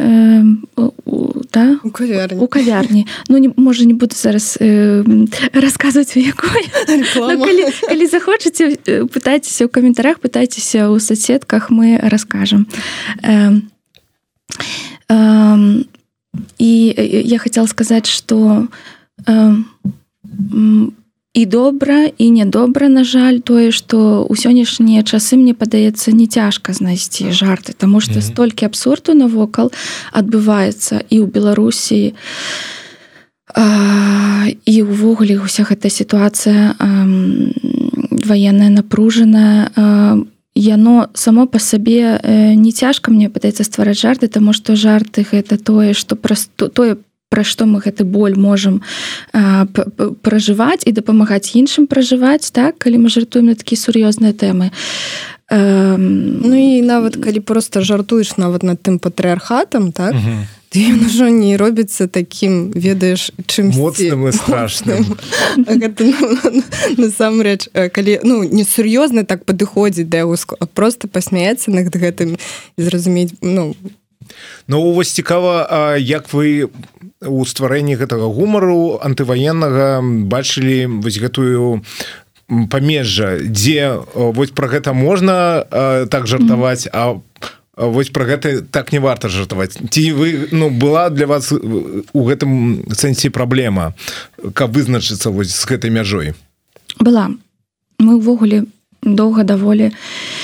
да? 1.54 1.78
у 1.84 1.90
кавярні, 1.90 2.40
у 2.40 2.46
кавярні. 2.46 3.06
ну 3.28 3.38
не 3.38 3.50
можа 3.56 3.84
не 3.84 3.94
буду 3.94 4.16
зараз 4.16 4.58
э, 4.60 5.04
расказваць 5.52 6.16
у 6.16 6.20
якой. 6.20 6.66
Ну, 6.88 7.44
калі, 7.44 7.64
калі 7.88 8.06
захочаце 8.06 8.76
пытайцеся 9.06 9.64
ў 9.64 9.68
каментарах 9.68 10.18
пытайцеся 10.18 10.90
ў 10.90 11.00
соцсетках 11.00 11.70
мы 11.70 11.98
раскажам 12.02 12.66
э, 13.22 13.60
э, 15.08 15.84
і 16.58 16.70
я 17.24 17.38
хотела 17.38 17.66
сказаць 17.66 18.06
что 18.06 18.66
э, 19.26 19.56
і 21.34 21.46
добра 21.46 22.06
і 22.18 22.30
нядобра 22.30 22.88
на 22.88 23.04
жаль 23.04 23.42
тое 23.42 23.74
што 23.74 24.22
ў 24.30 24.34
сённяшнія 24.38 25.02
часы 25.02 25.34
мне 25.34 25.54
падаецца 25.54 26.14
не 26.14 26.30
цяжка 26.30 26.72
знайсці 26.72 27.34
жарты 27.34 27.74
Таму 27.74 28.00
што 28.00 28.14
mm 28.14 28.22
-hmm. 28.22 28.30
столькі 28.32 28.64
абсурду 28.66 29.14
навокал 29.14 29.72
адбываецца 30.12 31.02
і 31.10 31.16
ў 31.20 31.26
беларусі 31.26 32.14
і 34.66 34.76
ўвогуле 34.82 35.38
уся 35.38 35.62
гэта 35.62 35.90
сітуацыя 35.90 36.74
ваенная 38.26 38.70
напружаная 38.70 39.70
яно 40.54 41.08
само 41.14 41.46
по 41.46 41.58
сабе 41.58 42.20
не 42.56 42.72
цяжка 42.72 43.10
мне 43.10 43.28
падаецца 43.28 43.64
ствараць 43.64 43.98
жарты 43.98 44.28
таму 44.28 44.52
што 44.52 44.76
жарты 44.76 45.26
гэта 45.32 45.58
тое 45.58 45.94
што 45.94 46.16
просто 46.16 46.68
тое 46.68 46.96
пра 47.34 47.42
што 47.42 47.66
мы 47.66 47.82
гэты 47.82 48.06
боль 48.06 48.38
можам 48.38 48.78
пражываць 50.22 50.86
і 50.86 50.94
дапамагаць 50.94 51.58
іншым 51.58 51.90
пражываць 51.90 52.54
так? 52.54 52.78
Калі 52.78 53.02
мы 53.02 53.08
жартуем 53.10 53.50
на 53.50 53.58
такія 53.58 53.74
сур'ёзныя 53.82 54.30
тэмы. 54.30 54.70
Ну 55.50 56.54
і 56.54 56.78
нават 56.86 57.18
калі 57.18 57.42
просто 57.42 57.82
жартуеш 57.82 58.38
нават 58.38 58.62
над 58.62 58.78
тым 58.86 59.02
патрыархатам 59.02 59.90
так? 59.90 60.14
Ўжо 60.74 61.30
не 61.30 61.58
робіцца 61.58 62.06
таким 62.06 62.70
ведаеш 62.70 63.34
чым 63.46 63.74
моцным 63.74 64.30
і 64.30 64.32
страшным. 64.34 65.18
Насамрэч 66.98 67.70
калі 67.90 68.22
ну 68.22 68.46
несур'ёзна 68.46 69.26
так 69.26 69.42
падыходзіць 69.42 70.06
да 70.06 70.22
яго 70.22 70.38
просто 70.74 71.10
пасмяяться 71.10 71.74
над 71.74 71.90
гэтым 71.90 72.38
і 72.78 72.80
зразумець 72.82 73.34
ну 73.42 73.74
Ну 74.68 74.92
вас 74.92 75.08
цікава 75.08 75.96
як 75.98 76.32
вы 76.32 76.70
у 77.24 77.44
стварэнні 77.44 77.96
гэтага 77.96 78.28
гумару 78.28 79.00
антываеннага 79.00 80.00
бачылі 80.28 81.00
вось 81.00 81.18
гэтую 81.18 81.84
памежжа 82.70 83.40
дзе 83.40 84.00
вось 84.14 84.52
пра 84.52 84.68
гэта 84.68 84.92
можна 84.92 85.64
так 86.10 86.26
жартаваць 86.26 86.88
а 86.92 87.20
вось 87.76 88.10
пра 88.10 88.24
гэта 88.24 88.62
так 88.62 88.92
не 88.92 88.98
варта 88.98 89.28
жартаваць. 89.28 89.78
Ці 89.90 90.12
вы 90.12 90.48
ну 90.52 90.70
была 90.70 91.10
для 91.10 91.26
вас 91.26 91.52
у 91.52 92.22
гэтым 92.22 92.84
сэнсе 92.94 93.30
праблема 93.30 93.94
каб 94.54 94.76
вызначыцца 94.76 95.30
вось 95.30 95.50
з 95.50 95.64
гэтай 95.64 95.90
мяжой? 95.90 96.34
Была. 97.00 97.30
Мы 97.98 98.18
ўвогуле 98.18 98.66
доўга 99.02 99.44
даволі 99.44 99.90
не 99.90 100.43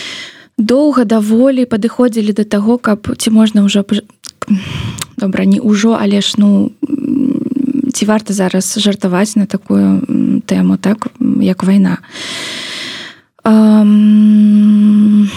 доўга 0.60 1.04
даволі 1.08 1.64
падыходзілі 1.64 2.36
да 2.36 2.44
таго 2.44 2.76
каб 2.78 3.08
ці 3.16 3.32
можна 3.32 3.64
ўжо 3.64 3.84
добра 5.16 5.44
не 5.48 5.60
ўжо 5.60 5.96
але 5.96 6.20
ж 6.20 6.36
ну 6.36 6.70
ці 7.92 8.04
варта 8.04 8.32
зараз 8.32 8.76
жартаваць 8.76 9.36
на 9.36 9.46
такую 9.46 10.04
тэму 10.46 10.76
так 10.76 11.08
як 11.40 11.64
вайна. 11.64 11.98
Um, 13.44 15.28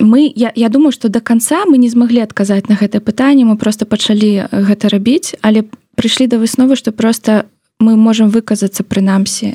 мы 0.00 0.32
я, 0.34 0.52
я 0.54 0.68
думаю 0.68 0.92
что 0.92 1.08
до 1.08 1.20
конца 1.20 1.64
мы 1.64 1.78
не 1.78 1.88
змаглі 1.88 2.26
адказаць 2.26 2.68
на 2.68 2.74
гэтае 2.74 3.00
пытанне 3.00 3.44
мы 3.46 3.56
просто 3.56 3.86
пачалі 3.86 4.50
гэта 4.50 4.90
рабіць 4.90 5.38
але 5.40 5.64
прыйшлі 5.94 6.26
да 6.26 6.38
высновы 6.38 6.74
что 6.74 6.90
просто 6.90 7.46
мы 7.78 7.96
можемм 7.96 8.30
выказацца 8.30 8.82
прынамсі 8.82 9.54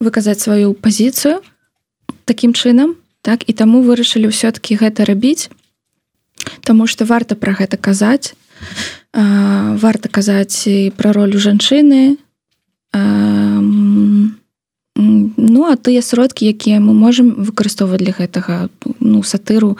выказаць 0.00 0.42
сваю 0.42 0.74
пазіцыю 0.74 1.38
таким 2.24 2.52
чынам 2.52 2.98
так 3.26 3.42
і 3.50 3.52
таму 3.52 3.82
вырашылі 3.82 4.30
ўсё-кі 4.30 4.78
гэта 4.78 5.02
рабіць 5.02 5.50
Таму 6.62 6.86
что 6.86 7.04
варта 7.04 7.34
пра 7.34 7.52
гэта 7.52 7.76
казаць. 7.76 8.34
Варта 9.12 10.08
казаць 10.08 10.68
пра 10.96 11.12
ролю 11.12 11.38
жанчыны. 11.38 12.16
Ну 14.96 15.60
а 15.68 15.76
тыя 15.76 16.00
сродкі 16.00 16.48
якія 16.48 16.80
мы 16.80 16.96
можемм 16.96 17.36
выкарыстоўваць 17.44 18.00
для 18.00 18.16
гэтага 18.16 18.68
ну 19.00 19.22
сатыру 19.22 19.76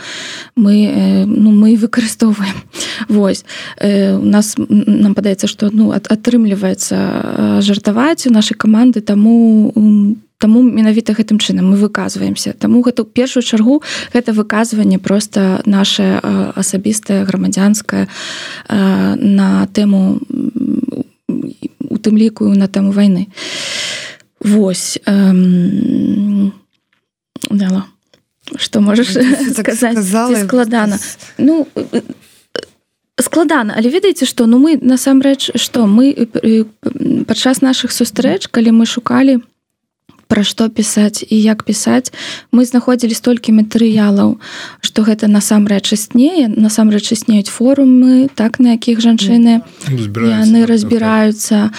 мы 0.56 1.24
ну 1.26 1.52
мы 1.52 1.76
выкарыстоўваем. 1.76 2.56
Вось. 3.08 3.44
У 3.80 4.26
нас 4.26 4.54
нам 4.58 5.14
падаецца 5.14 5.48
што 5.48 5.70
ну 5.72 5.92
атрымліваецца 5.92 7.60
жартаваць 7.64 8.26
у 8.26 8.32
нашай 8.32 8.56
каманды 8.56 9.00
таму 9.00 9.72
у 9.74 10.16
Таму 10.38 10.62
менавіта 10.62 11.16
гэтым 11.16 11.38
чынам 11.40 11.72
мы 11.72 11.76
выказваемся. 11.76 12.52
Таму 12.52 12.82
гэта 12.84 13.02
ў 13.02 13.08
першую 13.08 13.42
чаргу 13.42 13.82
гэта 14.12 14.32
выказванне 14.36 14.98
просто 14.98 15.62
наше 15.64 16.20
асабістае 16.56 17.24
грамадзянскае 17.24 18.08
на 18.68 19.66
тэму 19.72 20.20
у 21.88 21.96
тым 21.98 22.14
ліку 22.16 22.52
на 22.52 22.68
тэму 22.68 22.92
вайны. 22.92 23.28
Вось 24.40 25.00
дала 27.50 27.86
что 28.56 28.80
можаш 28.80 29.08
сказаць 29.58 29.98
складана 30.44 30.98
ну 31.38 31.66
складана 33.18 33.74
але 33.76 33.90
ведаеце 33.90 34.26
што 34.26 34.46
ну 34.46 34.58
мы 34.58 34.78
насамрэч 34.80 35.56
што 35.56 35.86
мы 35.86 36.28
падчас 37.26 37.62
наших 37.62 37.92
сустрэч 37.92 38.46
калі 38.46 38.70
мы 38.70 38.86
шукалі 38.86 39.40
пра 40.28 40.42
што 40.44 40.68
пісаць 40.68 41.22
і 41.22 41.36
як 41.40 41.64
пісаць. 41.64 42.12
Мы 42.52 42.64
знаходзілі 42.64 43.14
столькі 43.14 43.52
матэрыялаў 43.52 44.38
што 44.80 45.02
гэта 45.02 45.28
насамрэч 45.28 45.92
існее 45.92 46.48
насамрэч 46.48 47.12
існеюць 47.12 47.50
форумы 47.50 48.28
так 48.34 48.58
на 48.58 48.76
якіх 48.76 49.00
жанчыны 49.00 49.62
яны 49.88 50.66
разбіраюцца 50.66 51.70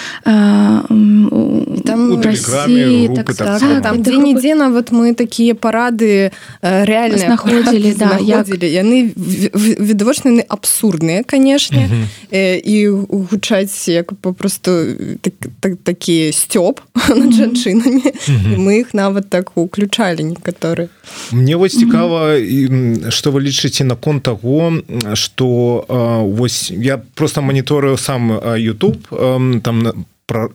нідзе 4.22 4.56
нават 4.56 4.92
мы 4.92 5.14
такія 5.14 5.56
парады 5.56 6.32
реально 6.62 7.18
знаходзілі 7.18 7.94
да 7.98 8.18
яны 8.22 9.12
відавочны 9.16 10.44
абсурдныя 10.48 11.24
канешне. 11.24 11.90
І 12.32 12.88
гучаць 13.10 13.88
як 13.88 14.14
попросту 14.14 14.96
такі 15.84 16.32
сцёб 16.32 16.82
над 17.10 17.34
жанчынамі 17.34 18.14
мы 18.58 18.80
их 18.80 18.94
нават 18.94 19.30
так 19.30 19.58
уключалі 19.58 20.24
некаторы 20.24 20.90
мне 21.32 21.56
вось 21.56 21.78
цікава 21.78 22.38
что 23.10 23.32
вы 23.32 23.42
лічыце 23.42 23.84
наконт 23.84 24.24
того 24.24 24.74
что 25.14 25.86
вось 26.38 26.72
я 26.72 26.98
просто 27.16 27.42
моніторыю 27.42 27.98
сам 27.98 28.32
YouTube 28.32 29.62
там 29.62 30.06
про 30.26 30.50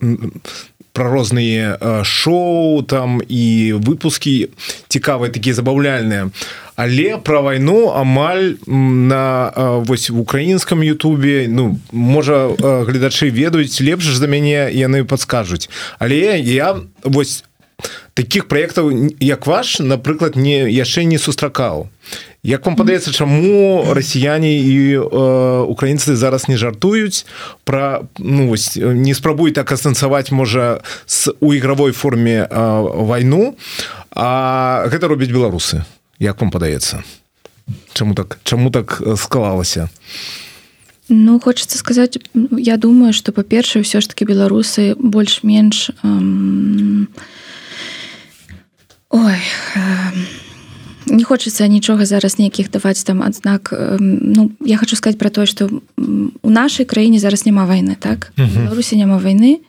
про 0.93 1.09
розныя 1.09 2.03
шоу 2.03 2.83
там 2.83 3.21
і 3.27 3.73
выпуски 3.73 4.49
цікавыя 4.87 5.33
такія 5.33 5.57
забаўляльныя. 5.57 6.29
Але 6.75 7.17
про 7.17 7.41
вайну 7.41 7.89
амаль 7.89 8.57
на 8.67 9.51
вось 9.85 10.09
в 10.09 10.19
украінском 10.19 10.81
Ютубе 10.83 11.47
ну 11.49 11.79
можа 11.91 12.49
гледачы 12.57 13.29
ведаюць 13.29 13.81
лепш 13.81 14.05
за 14.05 14.27
мяне 14.27 14.69
яны 14.73 15.03
подскажуць 15.03 15.69
але 15.99 16.39
я 16.39 16.77
вось 17.03 17.43
таких 18.13 18.47
проектаў 18.47 18.91
як 19.19 19.47
ваш 19.47 19.79
напрыклад 19.79 20.35
не 20.35 20.69
яшчэ 20.69 21.03
не 21.03 21.17
сустракаў 21.17 21.89
Як 22.43 22.65
вам 22.67 22.75
падаецца 22.75 23.15
чаму 23.15 23.95
расіяне 23.95 24.51
і 24.59 24.99
э, 24.99 25.63
украінцы 25.63 26.19
зараз 26.19 26.51
не 26.51 26.59
жартуюць 26.59 27.23
пра 27.63 28.03
ну 28.19 28.51
вось 28.51 28.75
не 28.75 29.15
спрабуй 29.15 29.55
так 29.55 29.71
астанцаваць 29.71 30.27
можа 30.35 30.83
з 31.07 31.31
у 31.39 31.53
ігравой 31.55 31.95
форме 31.95 32.43
э, 32.43 32.47
вайну 33.07 33.55
а 34.11 34.83
гэта 34.91 35.07
робяць 35.07 35.31
беларусы. 35.31 35.87
Як 36.19 36.41
вам 36.41 36.51
падаецца 36.51 37.03
Чаму 37.93 38.13
так 38.13 38.39
чаму 38.43 38.71
так 38.71 39.01
склалася 39.15 39.87
Ну 41.07 41.39
хочется 41.39 41.77
сказаць 41.77 42.19
я 42.59 42.75
думаю 42.75 43.13
что 43.13 43.31
па-першае 43.31 43.87
ўсё 43.87 44.03
ж 44.03 44.11
таки 44.11 44.27
беларусы 44.27 44.99
больш-менш 44.99 45.95
э, 45.95 46.03
Ой 49.13 49.37
не 51.05 51.23
хочется 51.23 51.67
нічога 51.67 52.05
зараз 52.05 52.39
нейкіх 52.39 52.71
даваць 52.71 53.03
там 53.03 53.23
адзнак. 53.23 53.73
Ну 53.99 54.51
я 54.65 54.77
хочу 54.77 54.95
сказать 54.95 55.17
про 55.17 55.29
тое 55.29 55.45
что 55.45 55.69
у 56.41 56.49
нашай 56.49 56.85
краіне 56.85 57.19
зараз 57.19 57.45
няма 57.45 57.65
войны 57.65 57.95
так? 57.99 58.33
Беларусі 58.37 58.95
няма 58.95 59.17
войны. 59.17 59.59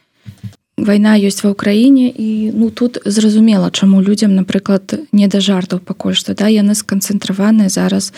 Вайна 0.77 1.15
ёсць 1.19 1.45
ва 1.45 1.55
ўкраіне 1.55 2.11
і 2.11 2.51
ну 2.55 2.71
тут 2.71 2.99
зразумела 3.05 3.71
чаму 3.71 4.03
людям 4.03 4.35
напрыклад 4.35 5.07
не 5.13 5.29
да 5.29 5.41
жартаў 5.41 5.79
пакуль 5.79 6.15
што 6.15 6.35
да? 6.35 6.49
Яны 6.49 6.75
сканцэнтраваныя 6.75 7.69
зараз 7.69 8.13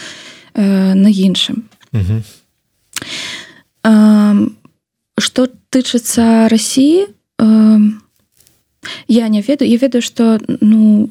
э, 0.55 0.95
на 0.95 1.09
іншым. 1.09 1.65
Что 5.19 5.49
тычыцца 5.71 6.49
Росіі 6.49 7.07
э, 7.39 7.81
я 9.09 9.29
не 9.29 9.41
ведаю. 9.41 9.71
Я 9.71 9.79
ведаю 9.79 10.03
что 10.03 10.39
ну 10.61 11.07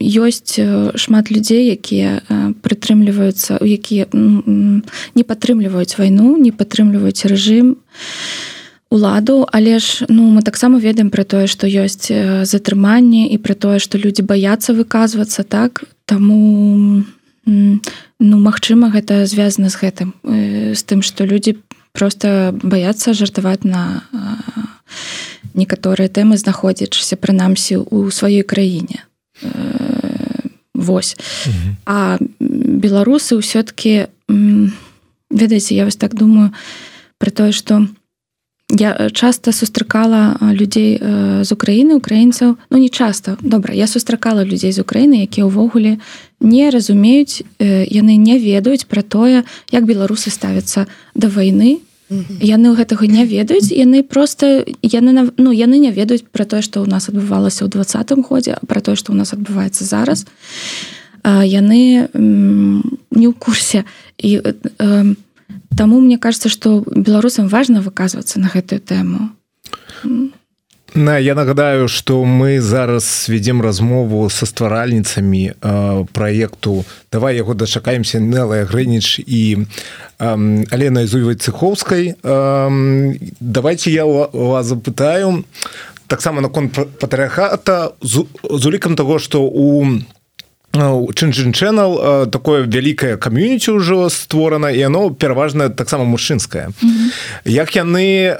ёсць 0.00 0.58
э, 0.58 0.96
шмат 0.96 1.30
людзей 1.30 1.70
якія 1.70 2.22
э, 2.28 2.52
прытрымліваюцца 2.62 3.58
у 3.60 3.66
якія 3.66 4.06
не 4.12 5.24
падтрымліваюць 5.24 5.98
вайну 5.98 6.36
не 6.36 6.52
падтрымліваюць 6.52 7.26
рэжым 7.26 7.76
уладу. 8.90 9.46
Але 9.52 9.78
ж 9.78 10.06
ну 10.08 10.30
мы 10.30 10.42
таксама 10.42 10.78
ведаем 10.78 11.10
про 11.10 11.24
тое 11.24 11.46
что 11.46 11.66
ёсць 11.66 12.10
э, 12.10 12.44
затрыманне 12.44 13.28
і 13.30 13.38
про 13.38 13.54
тое 13.54 13.78
что 13.78 13.98
людзі 13.98 14.22
баяцца 14.22 14.72
выказвацца 14.72 15.42
так? 15.42 15.84
Таму 16.04 17.04
ну 17.46 18.36
магчыма 18.38 18.90
гэта 18.90 19.26
звязана 19.26 19.68
з 19.68 19.76
гэтым 19.76 20.08
з 20.74 20.80
тым 20.84 21.02
что 21.02 21.24
людзі 21.24 21.56
просто 21.92 22.54
баяцца 22.62 23.12
жартаваць 23.12 23.64
на 23.64 24.02
некаторыя 25.54 26.08
тэмы 26.08 26.36
знаходзячыся 26.36 27.16
прынамсі 27.16 27.82
у 27.82 28.10
сваёй 28.10 28.42
краіне. 28.42 29.04
Вось. 30.74 31.16
А 31.84 32.18
беларусы 32.40 33.36
ўсё-таки 33.36 34.08
ведаеце 35.30 35.74
я 35.74 35.84
вас 35.84 35.96
так 35.96 36.14
думаю 36.14 36.52
про 37.18 37.30
тое 37.30 37.52
что 37.52 37.86
я 38.70 39.10
часто 39.12 39.52
сустракала 39.52 40.38
людзей 40.40 40.98
з 41.42 41.50
Украіны 41.52 41.94
украінцаў. 41.98 42.56
Ну 42.70 42.78
не 42.78 42.88
часто 42.88 43.36
добра 43.40 43.74
я 43.74 43.86
сустракала 43.86 44.44
людзей 44.44 44.72
з 44.72 44.78
Украіны 44.78 45.26
якія 45.26 45.46
ўвогуле 45.46 45.98
не 46.40 46.70
разумеюць 46.70 47.42
яны 47.58 48.16
не 48.16 48.38
ведаюць 48.38 48.86
пра 48.86 49.02
тое 49.02 49.44
як 49.70 49.84
беларусы 49.84 50.30
ставяцца 50.30 50.86
да 51.14 51.28
вайны 51.28 51.82
яны 52.10 52.74
гэтага 52.74 53.06
не 53.06 53.22
ведаюць 53.24 53.70
яны 53.70 54.02
просто 54.02 54.66
яны 54.82 55.30
ну 55.38 55.50
яны 55.54 55.78
не 55.78 55.94
ведаюць 55.94 56.26
пра 56.26 56.44
тое 56.44 56.62
што 56.62 56.82
ў 56.82 56.90
нас 56.90 57.06
адбывалася 57.06 57.64
ў 57.64 57.70
двадцатым 57.70 58.26
годзе 58.26 58.58
пра 58.66 58.82
тое 58.82 58.98
што 58.98 59.14
ў 59.14 59.22
нас 59.22 59.30
адбываецца 59.30 59.86
зараз. 59.86 60.26
Яны 61.22 62.10
не 62.14 63.26
ў 63.30 63.34
курсе. 63.38 63.84
І 64.18 64.42
таму 65.78 66.00
мне 66.00 66.18
кажется 66.18 66.48
што 66.50 66.82
беларусам 66.82 67.46
важна 67.46 67.80
выказвацца 67.80 68.42
на 68.42 68.50
гэтую 68.50 68.82
тэму. 68.82 69.30
На 70.04 70.39
я 70.94 71.34
нагадаю 71.34 71.88
что 71.88 72.24
мы 72.24 72.60
зараз 72.60 73.28
ведем 73.28 73.62
размову 73.62 74.30
со 74.30 74.46
стваральніцамі 74.46 75.52
э, 75.60 76.06
проекту 76.12 76.84
давай 77.12 77.36
яго 77.36 77.54
дачакаемся 77.54 78.20
нелая 78.20 78.64
грэніч 78.64 79.20
і 79.26 79.66
э, 80.18 80.64
алена 80.70 81.06
зуйвай 81.06 81.34
цеховскай 81.34 82.14
э, 82.22 83.14
давайте 83.40 83.90
я 83.90 84.04
вас 84.04 84.66
запытаю. 84.66 85.44
Таксама 86.06 86.40
наконт 86.40 86.74
патрыархата 86.98 87.92
з, 88.02 88.24
з 88.50 88.66
улікам 88.66 88.96
того 88.96 89.18
что 89.18 89.42
у 89.42 89.86
чынчын 90.70 91.50
channel 91.50 92.26
такое 92.30 92.62
вялікае 92.62 93.18
кам'юніці 93.18 93.74
ўжо 93.74 94.06
створана 94.06 94.70
і 94.70 94.86
оно 94.86 95.10
пераважна 95.10 95.68
таксама 95.68 96.04
мужчынскае 96.04 96.70
mm 96.70 96.90
-hmm. 96.90 97.10
як 97.44 97.76
яны 97.76 98.36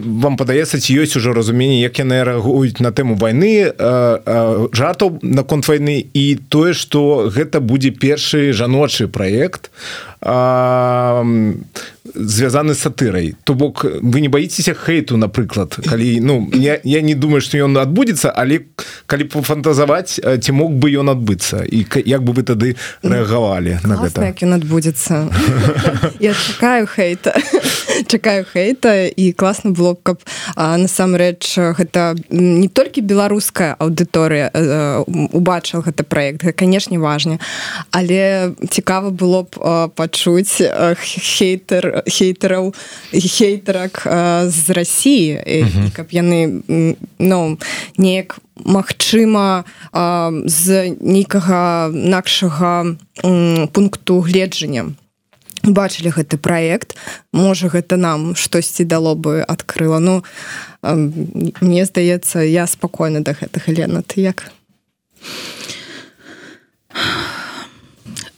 вам 0.00 0.36
падаецца 0.36 0.80
ці 0.80 0.96
ёсць 0.96 1.16
ужо 1.16 1.32
разуменне 1.32 1.80
як 1.80 1.98
яны 1.98 2.24
рэагуюць 2.24 2.80
на 2.80 2.90
тэму 2.90 3.14
войны 3.20 3.72
жартаў 4.72 5.18
наконт 5.22 5.68
войны 5.68 6.06
і 6.14 6.38
тое 6.48 6.72
что 6.72 7.28
гэта 7.28 7.60
будзе 7.60 7.90
першы 7.90 8.52
жаночы 8.52 9.06
проект 9.06 9.70
звязаны 12.14 12.74
сатырай. 12.74 13.34
То 13.44 13.54
бок 13.54 13.84
вы 14.02 14.20
не 14.20 14.28
баіцеся 14.28 14.74
хейту 14.74 15.16
напрыклад 15.16 15.72
калі 15.88 16.20
ну 16.20 16.50
я, 16.52 16.78
я 16.84 17.00
не 17.00 17.14
думаю 17.14 17.40
что 17.40 17.56
ён 17.56 17.78
адбудзецца 17.80 18.28
але 18.28 18.60
калі 19.06 19.24
пафантазаваць 19.24 20.20
ці 20.20 20.50
мог 20.52 20.76
бы 20.76 20.92
ён 20.92 21.08
адбыцца? 21.08 21.64
І 21.64 21.88
як 22.04 22.20
бы 22.20 22.36
вы 22.36 22.44
тады 22.44 22.76
рэагавалі 23.02 23.80
на 23.88 23.96
гэта? 23.96 24.20
як 24.20 24.42
ён 24.44 24.60
адбудзецца. 24.60 25.32
Я 26.20 26.34
чакаю 26.34 26.86
хейта. 26.86 27.32
Чакаю 28.10 28.44
хейта 28.44 29.06
і 29.08 29.32
класна 29.32 29.70
было 29.70 29.94
б 29.94 30.02
каб 30.02 30.20
насамрэч 30.56 31.56
гэта 31.78 32.20
не 32.28 32.68
толькі 32.68 33.00
беларуская 33.00 33.80
аўдыторыя 33.80 34.52
убачыла 35.08 35.80
гэта 35.80 36.04
проект 36.04 36.44
канешне 36.52 36.98
важна. 36.98 37.40
Але 37.96 38.52
цікава 38.68 39.08
было 39.08 39.48
б 39.48 39.88
пачуць 39.96 40.60
хейтер 41.00 41.93
хейтераў 42.06 42.74
хейтерак 43.12 44.02
з 44.48 44.64
Росіі 44.70 45.90
каб 45.94 46.10
яны 46.10 46.62
ну 47.18 47.58
неяк 47.96 48.38
магчыма 48.56 49.64
з 50.46 50.96
нейкага 51.00 51.90
накшага 51.92 52.96
пункту 53.72 54.20
гледжання. 54.20 54.94
Бачылі 55.64 56.12
гэты 56.12 56.36
проект 56.36 56.92
можа 57.32 57.72
гэта 57.72 57.96
нам 57.96 58.36
штосьці 58.36 58.84
дало 58.84 59.14
бы 59.16 59.40
адкрыла. 59.40 59.98
Ну 59.98 60.22
мне 60.84 61.84
здаецца 61.88 62.44
я 62.44 62.66
спакойна 62.66 63.24
да 63.24 63.32
гэтага 63.32 63.72
Лена 63.72 64.02
ты 64.02 64.20
як 64.20 64.52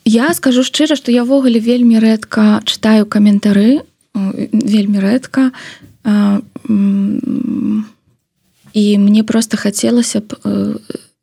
я 0.07 0.33
скажу 0.35 0.62
шчыра 0.62 0.97
што 0.97 1.11
я 1.11 1.27
ввогуле 1.27 1.59
вельмі 1.59 1.99
рэдка 1.99 2.62
чытаю 2.64 3.05
каментары 3.11 3.83
вельмі 4.14 5.03
рэдка 5.03 5.51
і 8.73 8.85
мне 8.99 9.25
просто 9.25 9.57
хацелася 9.59 10.23
б 10.23 10.38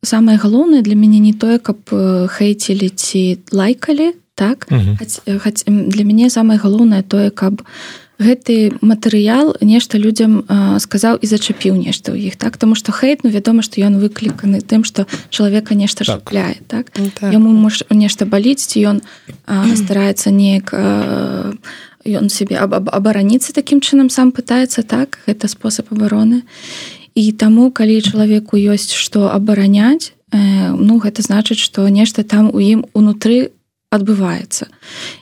самае 0.04 0.36
галоўнае 0.38 0.84
для 0.84 1.00
мяне 1.00 1.24
не 1.24 1.34
тое 1.34 1.58
каб 1.64 1.80
хейцілі 1.88 2.92
ці 2.92 3.40
лайкалі 3.56 4.14
так? 4.36 4.68
Хаць, 4.68 5.64
для 5.66 6.04
мяне 6.04 6.30
самае 6.30 6.58
галоўнае 6.58 7.04
тое 7.04 7.30
каб 7.30 7.62
гэты 8.24 8.80
матэрыял 8.82 9.56
нешта 9.62 10.00
людзям 10.00 10.48
сказаў 10.80 11.20
і 11.20 11.26
зачапіў 11.28 11.76
нешта 11.76 12.16
ў 12.16 12.32
іх 12.32 12.40
так 12.40 12.58
тому 12.58 12.76
что 12.76 12.96
хейт 12.96 13.28
ну 13.28 13.30
вядома 13.30 13.62
што 13.62 13.84
ён 13.84 14.00
выкліканы 14.00 14.64
тым 14.64 14.88
что 14.88 15.06
чалавека 15.30 15.76
нешта 15.76 16.08
шапляе 16.08 16.64
так, 16.68 16.90
так? 16.90 17.12
так. 17.20 17.34
яму 17.36 17.52
мож 17.52 17.84
нешта 17.92 18.26
баліць 18.26 18.64
ці 18.64 18.96
ён 18.96 18.98
стараецца 19.84 20.32
неяк 20.32 20.72
ён 22.08 22.26
себе 22.32 22.56
аб 22.56 22.88
абараніцца 22.88 23.52
такім 23.52 23.84
чынам 23.84 24.08
сам 24.08 24.32
пытаецца 24.32 24.84
так 24.88 25.20
гэта 25.28 25.52
спосаб 25.52 25.92
абароны 25.92 26.48
і 27.14 27.32
таму 27.36 27.70
калі 27.70 28.00
чалавеку 28.02 28.56
ёсць 28.56 28.96
што 28.96 29.28
абараняць 29.30 30.16
ну 30.32 30.98
гэта 31.04 31.22
значыць 31.22 31.60
што 31.60 31.88
нешта 31.92 32.24
там 32.24 32.50
у 32.50 32.64
ім 32.64 32.88
унутры 32.96 33.52
у 33.52 33.63
адбываецца 33.94 34.66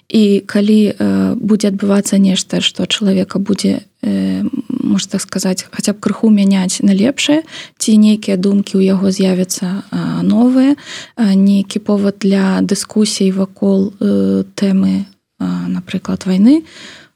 і 0.08 0.24
калі 0.48 0.80
э, 0.96 1.34
будзе 1.36 1.72
адбывацца 1.72 2.16
нешта 2.16 2.64
што 2.64 2.88
чалавека 2.88 3.40
будзе 3.40 3.84
э, 4.02 4.44
можна 4.68 5.18
так 5.18 5.22
сказаць 5.22 5.68
хаця 5.68 5.92
б 5.92 6.00
крыху 6.00 6.32
мяняць 6.32 6.80
на 6.80 6.96
лепшае 6.96 7.44
ці 7.78 7.98
нейкія 8.00 8.40
думкі 8.40 8.80
ў 8.80 8.96
яго 8.96 9.12
з'явяцца 9.12 9.84
новыя 10.24 10.80
нейкі 11.20 11.84
повод 11.84 12.24
для 12.24 12.64
дыскусій 12.64 13.36
вакол 13.36 13.92
э, 14.00 14.44
тэмы 14.56 15.06
напрыклад 15.42 16.26
войны 16.26 16.64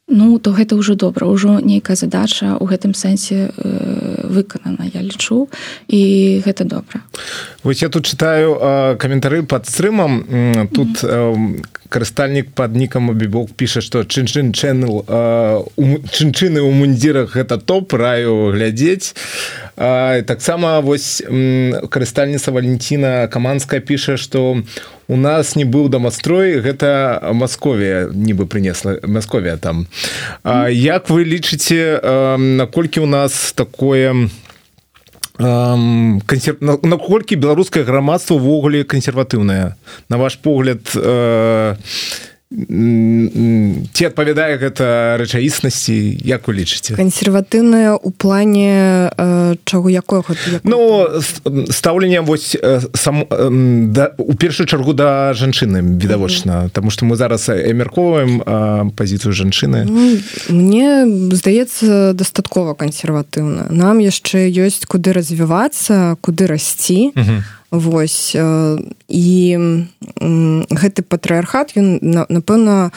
ну 0.07 0.39
то 0.39 0.51
гэта 0.51 0.75
ўжо 0.75 0.95
добра 0.95 1.25
ўжо 1.27 1.59
нейкая 1.59 1.95
задача 1.95 2.57
ў 2.61 2.65
гэтым 2.65 2.93
сэнсе 2.93 3.49
э, 3.49 4.27
выканана 4.29 4.85
я 4.93 5.01
лічу 5.01 5.49
і 5.87 6.41
гэта 6.45 6.63
добра 6.65 7.01
вось 7.63 7.81
я 7.81 7.89
тут 7.89 8.05
читаю 8.05 8.55
каментары 8.97 9.43
под 9.43 9.65
стрымам 9.65 10.23
тут 10.71 11.03
-hmm. 11.03 11.65
Карыстальнік 11.95 12.51
под 12.51 12.75
нікам 12.75 13.07
бібок 13.15 13.55
піша 13.55 13.79
что 13.79 14.03
чынчын 14.03 14.51
channel 14.51 15.07
чынчыны 16.11 16.59
ў 16.59 16.71
мундзірах 16.75 17.39
гэта 17.39 17.55
топ 17.55 17.95
раю 17.95 18.51
глядзець 18.51 19.15
таксама 20.27 20.83
вось 20.83 21.23
карыстальніца 21.87 22.51
валентина 22.51 23.31
каманская 23.31 23.79
піша 23.79 24.17
что 24.19 24.59
у 25.07 25.15
нас 25.15 25.55
не 25.55 25.63
быў 25.63 25.87
дамастрой 25.87 26.59
гэта 26.59 27.31
Масковія 27.31 28.11
нібы 28.11 28.43
принесла 28.43 28.99
Масковія 29.07 29.55
там 29.55 29.87
а, 30.43 30.67
як 30.67 31.07
вы 31.07 31.23
лічыце 31.23 32.03
наколькі 32.59 32.99
у 32.99 33.07
нас 33.07 33.55
такое 33.55 34.27
канцер... 35.37 36.55
наколькі 36.61 37.35
беларускае 37.35 37.83
грамадства 37.83 38.39
ўвогуле 38.39 38.83
кансерватыўнае? 38.83 39.75
На 40.09 40.17
ваш 40.17 40.39
погляд 40.39 40.87
э, 40.95 41.75
ці 42.53 44.03
адпавядае 44.05 44.61
гэта 44.61 45.17
рэчаіснасці 45.17 45.97
як 46.21 46.45
вы 46.45 46.61
лічыце 46.61 46.93
кансерватыўная 46.93 47.97
у 47.97 48.11
плане 48.13 49.09
э, 49.09 49.55
чаго 49.65 49.89
якое 49.89 50.21
Ну 50.63 51.09
стаўленне 51.73 52.21
вось 52.21 52.53
э, 52.53 52.85
сам 52.93 53.25
да, 53.89 54.13
у 54.17 54.33
першую 54.37 54.67
чаргу 54.67 54.93
да 54.93 55.33
жанчыны 55.33 55.81
відавочна 55.97 56.69
Таму 56.69 56.93
што 56.93 57.09
мы 57.09 57.17
зараз 57.17 57.49
э, 57.49 57.73
пазіцыю 58.93 59.33
жанчыны 59.33 59.89
ну, 59.89 60.21
Мне 60.53 61.05
здаецца 61.33 62.13
дастаткова 62.13 62.77
кансерватыўна 62.77 63.73
нам 63.73 63.97
яшчэ 63.97 64.53
ёсць 64.53 64.85
куды 64.85 65.17
развівацца 65.17 66.13
куды 66.21 66.45
расці 66.45 67.09
а 67.17 67.64
Вось 67.75 68.35
і 68.35 69.35
гэты 70.71 71.01
патрыархат 71.03 71.75
ён 71.75 71.99
напэўна 72.31 72.91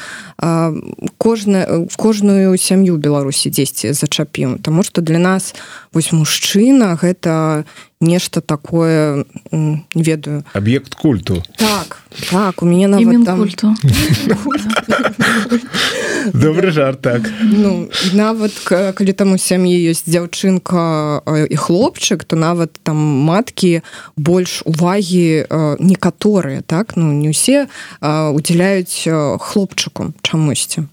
кожна 1.18 1.58
в 1.90 1.94
кожную 1.98 2.54
сям'ю 2.56 2.96
беларусі 2.96 3.50
дзесьці 3.50 3.92
зачапіў. 3.92 4.62
Таму 4.62 4.86
што 4.86 5.02
для 5.02 5.18
нас 5.18 5.54
вось 5.92 6.12
мужчына 6.12 6.94
гэта 6.94 7.64
нешта 8.00 8.40
такое 8.40 9.24
не 9.50 9.84
ведаю. 9.94 10.44
Аб'ект 10.52 10.94
культу. 10.94 11.42
Так 11.56 12.02
так 12.30 12.62
у 12.62 12.66
мяне 12.66 12.88
нават 12.88 13.24
там 13.24 13.38
культу. 13.38 13.74
Добры 16.32 16.70
жарт 16.70 17.00
так. 17.00 17.22
Ну 17.42 17.88
нават 18.12 18.52
калі 18.94 19.12
там 19.12 19.32
у 19.32 19.38
сям'і 19.38 19.90
ёсць 19.90 20.04
дзяўчынка 20.06 21.22
і 21.48 21.56
хлопчык 21.56 22.24
то 22.24 22.36
нават 22.36 22.78
там 22.82 22.96
маткі 22.96 23.82
больш 24.16 24.62
увагі 24.64 25.46
некаторыя 25.78 26.62
так? 26.62 26.96
Ну 26.96 27.12
не 27.12 27.30
ўсе 27.30 27.68
удзяляюць 28.02 29.08
хлопчыку 29.38 30.12
чамусьці 30.22 30.86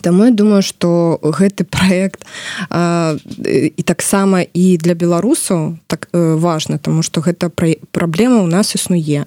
Таму 0.00 0.24
я 0.24 0.30
думаю, 0.30 0.62
што 0.62 1.18
гэты 1.22 1.64
праект 1.64 2.26
і 2.70 3.82
таксама 3.82 4.42
і 4.42 4.76
для 4.76 4.94
беларусаў 4.94 5.78
так 5.86 6.08
важна, 6.12 6.78
таму 6.78 7.02
што 7.02 7.20
гэта 7.20 7.48
праблема 7.48 8.42
ў 8.42 8.48
нас 8.50 8.74
існуе. 8.74 9.26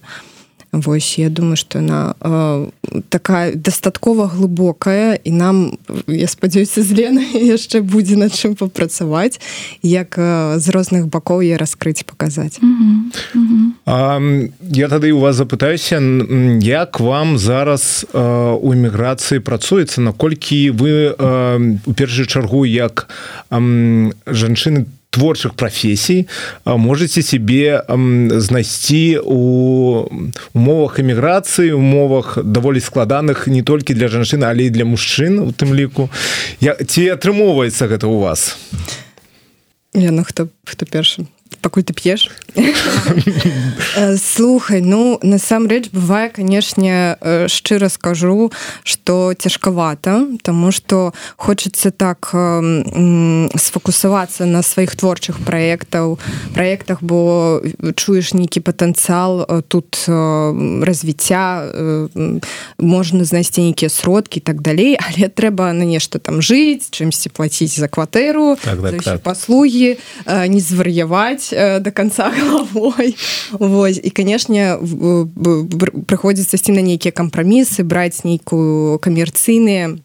Вось 0.71 1.17
я 1.17 1.29
думаю 1.29 1.55
что 1.55 1.79
она 1.79 2.15
э, 2.21 2.67
такая 3.09 3.55
дастаткова 3.55 4.27
глыбокая 4.27 5.19
і 5.23 5.31
нам 5.31 5.77
я 6.07 6.27
спадзяюся 6.27 6.83
з 6.83 6.91
Лены 6.91 7.25
яшчэ 7.33 7.81
будзе 7.81 8.15
над 8.15 8.33
чым 8.33 8.55
папрацаваць 8.55 9.39
як 9.81 10.17
э, 10.17 10.59
з 10.59 10.69
розных 10.69 11.07
бакоў 11.07 11.41
я 11.41 11.57
раскрыць 11.57 12.03
паказаць 12.05 12.61
mm 12.61 12.69
-hmm. 12.69 12.99
Mm 13.35 13.47
-hmm. 13.47 13.69
а, 13.85 14.19
я 14.71 14.87
тады 14.87 15.11
у 15.11 15.19
вас 15.19 15.35
запытаюся 15.35 15.97
як 16.61 16.99
вам 16.99 17.37
зараз 17.37 18.05
э, 18.13 18.59
у 18.61 18.73
эміграцыі 18.73 19.39
працуецца 19.39 20.01
наколькі 20.01 20.71
вы 20.71 21.15
э, 21.15 21.77
у 21.85 21.93
першую 21.93 22.27
чаргу 22.27 22.65
як 22.65 23.09
э, 23.51 24.11
жанчыны 24.27 24.75
там 24.75 24.98
творчых 25.09 25.53
прафесій 25.53 26.27
можете 26.65 27.21
себе 27.21 27.83
знайсці 28.31 29.19
у 29.25 30.05
умовах 30.53 30.99
эміграцыі 30.99 31.71
умовах 31.73 32.37
даволі 32.43 32.79
складаных 32.79 33.47
не 33.47 33.63
толькі 33.63 33.93
для 33.93 34.07
жанчын 34.07 34.43
але 34.43 34.63
і 34.63 34.69
для 34.69 34.85
мужчын 34.85 35.39
у 35.39 35.51
тым 35.51 35.73
ліку. 35.73 36.09
Я 36.61 36.75
ці 36.75 37.09
атрымоўваецца 37.09 37.87
гэта 37.87 38.07
у 38.07 38.19
вас? 38.19 38.57
Я 39.93 40.11
ну 40.11 40.23
хто 40.23 40.47
хто 40.65 40.85
першым 40.85 41.27
пакуль 41.61 41.83
ты 41.83 41.93
п'еш 41.93 42.29
э, 42.55 44.17
слухай 44.17 44.81
ну 44.81 45.19
насамрэч 45.21 45.89
бывае 45.91 46.29
канешне 46.29 47.17
э, 47.19 47.47
шчыра 47.47 47.89
скажу 47.89 48.51
что 48.83 49.33
цяжкавата 49.33 50.27
тому 50.41 50.71
что 50.71 51.13
хочется 51.35 51.91
так 51.91 52.31
сфокусавацца 53.55 54.45
на 54.45 54.61
сваіх 54.61 54.95
творчых 54.95 55.39
праектаў 55.43 56.19
праектах 56.53 57.01
бо 57.01 57.61
чуеш 57.95 58.33
нейкі 58.33 58.61
патэнцыял 58.61 59.43
э, 59.43 59.61
тут 59.67 60.05
развіцця 60.07 61.65
можна 62.77 63.23
знайсці 63.25 63.61
нейкія 63.61 63.89
сродкі 63.89 64.39
так 64.39 64.61
далей 64.61 64.97
але 65.07 65.27
трэба 65.27 65.73
на 65.73 65.83
нешта 65.83 66.19
там 66.19 66.41
жыць 66.41 66.87
чымсьці 66.91 67.29
плаціць 67.29 67.75
за 67.75 67.87
кватэру 67.87 68.55
так, 68.63 68.81
так, 68.81 69.03
так. 69.03 69.21
паслугі 69.21 69.97
не 70.25 70.59
звар'яваць 70.59 71.38
Э, 71.51 71.79
до 71.79 71.91
конца 71.91 72.31
головой. 72.39 73.15
Вось 73.51 73.99
і 74.03 74.09
канешне 74.09 74.77
прыходзіцца 76.07 76.55
ісці 76.57 76.71
на 76.71 76.81
нейкія 76.81 77.11
кампрамісы 77.11 77.83
браць 77.83 78.23
нейкую 78.23 78.99
камерцыйныя 78.99 79.97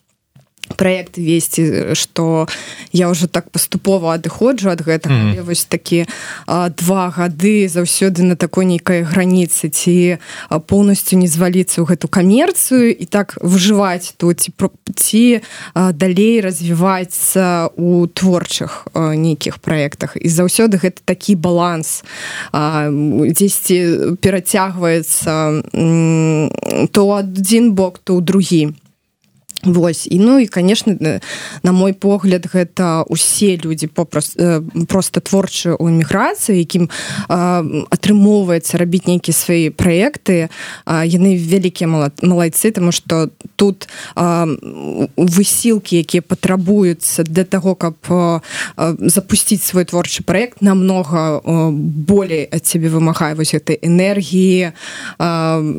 проект 0.77 1.19
весці 1.19 1.95
что 1.95 2.49
я 2.93 3.09
уже 3.09 3.27
так 3.27 3.51
паступова 3.51 4.15
адыходжу 4.15 4.71
ад 4.71 4.81
гэтага. 4.81 5.15
Mm 5.15 5.35
-hmm. 5.35 5.45
вось 5.45 5.65
такі 5.65 6.07
а, 6.47 6.69
два 6.69 7.15
гады 7.17 7.69
заўсёды 7.69 8.23
на 8.23 8.35
такой 8.35 8.65
нейкай 8.65 9.03
граніцы 9.03 9.69
ці 9.69 10.19
полностью 10.67 11.19
не 11.19 11.27
зваліцца 11.27 11.83
ў 11.83 11.87
гэту 11.87 12.09
камерцыю 12.09 12.91
і 12.91 13.05
так 13.05 13.39
выжываць 13.41 14.15
тут 14.17 14.41
ці 14.41 14.53
ці 14.95 15.41
далей 15.75 16.41
развівацца 16.41 17.69
у 17.77 18.07
творчых 18.07 18.87
нейкіх 18.95 19.59
проектах 19.59 20.17
і 20.17 20.29
заўсёды 20.29 20.79
гэта 20.79 21.01
такі 21.05 21.35
баланс 21.35 22.05
дзесьці 22.53 24.17
перацягваецца 24.21 25.63
то 26.93 27.03
адзін 27.13 27.73
бок 27.73 27.99
то 27.99 28.17
ў 28.17 28.21
другі 28.21 28.75
Вось. 29.65 30.09
І 30.11 30.19
ну 30.19 30.39
і 30.39 30.47
конечно 30.47 30.97
на 31.63 31.73
мой 31.73 31.93
погляд 31.93 32.47
гэта 32.53 33.03
усе 33.09 33.57
людзі 33.57 33.87
попрост 33.87 34.39
просто 34.89 35.21
творчыя 35.21 35.77
у 35.77 35.89
эміграцыі 35.89 36.59
якім 36.59 36.89
атрымоўваецца 37.29 38.79
рабіць 38.79 39.07
нейкія 39.07 39.35
свае 39.35 39.71
праекты 39.71 40.49
яны 40.87 41.37
вялікія 41.37 41.89
малайцы 42.23 42.71
тому 42.71 42.93
что 42.93 43.31
тут 43.57 43.89
высілкі 45.17 45.97
якія 45.97 46.23
патрабуюцца 46.23 47.25
для 47.25 47.45
того 47.45 47.75
каб 47.75 47.97
запусціць 49.01 49.63
свой 49.63 49.85
творчы 49.85 50.23
проект 50.23 50.63
намного 50.63 51.41
болей 51.81 52.49
ад 52.53 52.67
цябе 52.67 52.89
вымагае 52.89 53.35
вось 53.35 53.55
гэтай 53.55 53.79
энергіі 53.81 54.73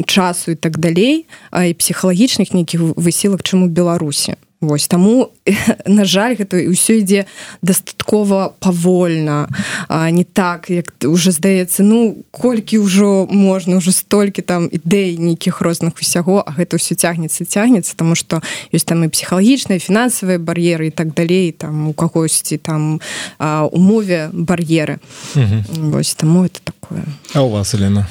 часу 0.05 0.51
і 0.51 0.55
так 0.55 0.77
далей 0.77 1.25
і 1.53 1.73
псіхалагічных 1.73 2.53
нейкіх 2.53 2.81
высілак 2.97 3.43
чаму 3.43 3.67
беларусі. 3.75 4.39
Вось 4.61 4.87
таму 4.87 5.29
на 5.85 6.05
жаль 6.05 6.39
гэта 6.39 6.57
ўсё 6.57 7.03
ідзе 7.03 7.27
дастаткова 7.61 8.55
павольна. 8.59 9.51
А, 9.87 10.09
не 10.09 10.23
так 10.23 10.69
як 10.69 10.95
уже 11.03 11.35
здаецца 11.35 11.83
ну 11.83 12.23
колькі 12.31 12.79
ўжо 12.81 13.27
можна 13.29 13.77
уже 13.77 13.91
столькі 13.91 14.41
там 14.41 14.65
ідэй 14.71 15.19
нейкіх 15.19 15.61
розных 15.61 15.99
усяго 15.99 16.39
а 16.39 16.49
гэта 16.55 16.79
ўсё 16.79 16.95
цягнецца 16.95 17.45
цягнецца 17.45 17.93
тому 17.99 18.15
что 18.15 18.41
ёсць 18.71 18.87
там 18.87 19.03
і 19.03 19.11
псіхалагічныя 19.11 19.77
фінансавыя 19.77 20.39
бар'еры 20.39 20.87
і 20.87 20.95
так 20.95 21.13
далей 21.13 21.51
там 21.51 21.91
у 21.91 21.93
кагосьці 21.93 22.57
там 22.57 23.03
у 23.39 23.79
мове 23.79 24.31
бар'еры. 24.33 24.97
Вось 25.35 26.15
таму 26.15 26.45
это 26.45 26.63
такое. 26.63 27.03
А 27.33 27.43
у 27.43 27.49
вас 27.49 27.73
Елена? 27.73 28.07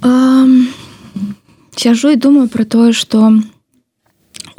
Um, 0.00 0.72
сяжу 1.76 2.10
і 2.10 2.16
думаю 2.16 2.48
про 2.48 2.64
тое 2.64 2.92
что 2.92 3.28
у 3.28 3.53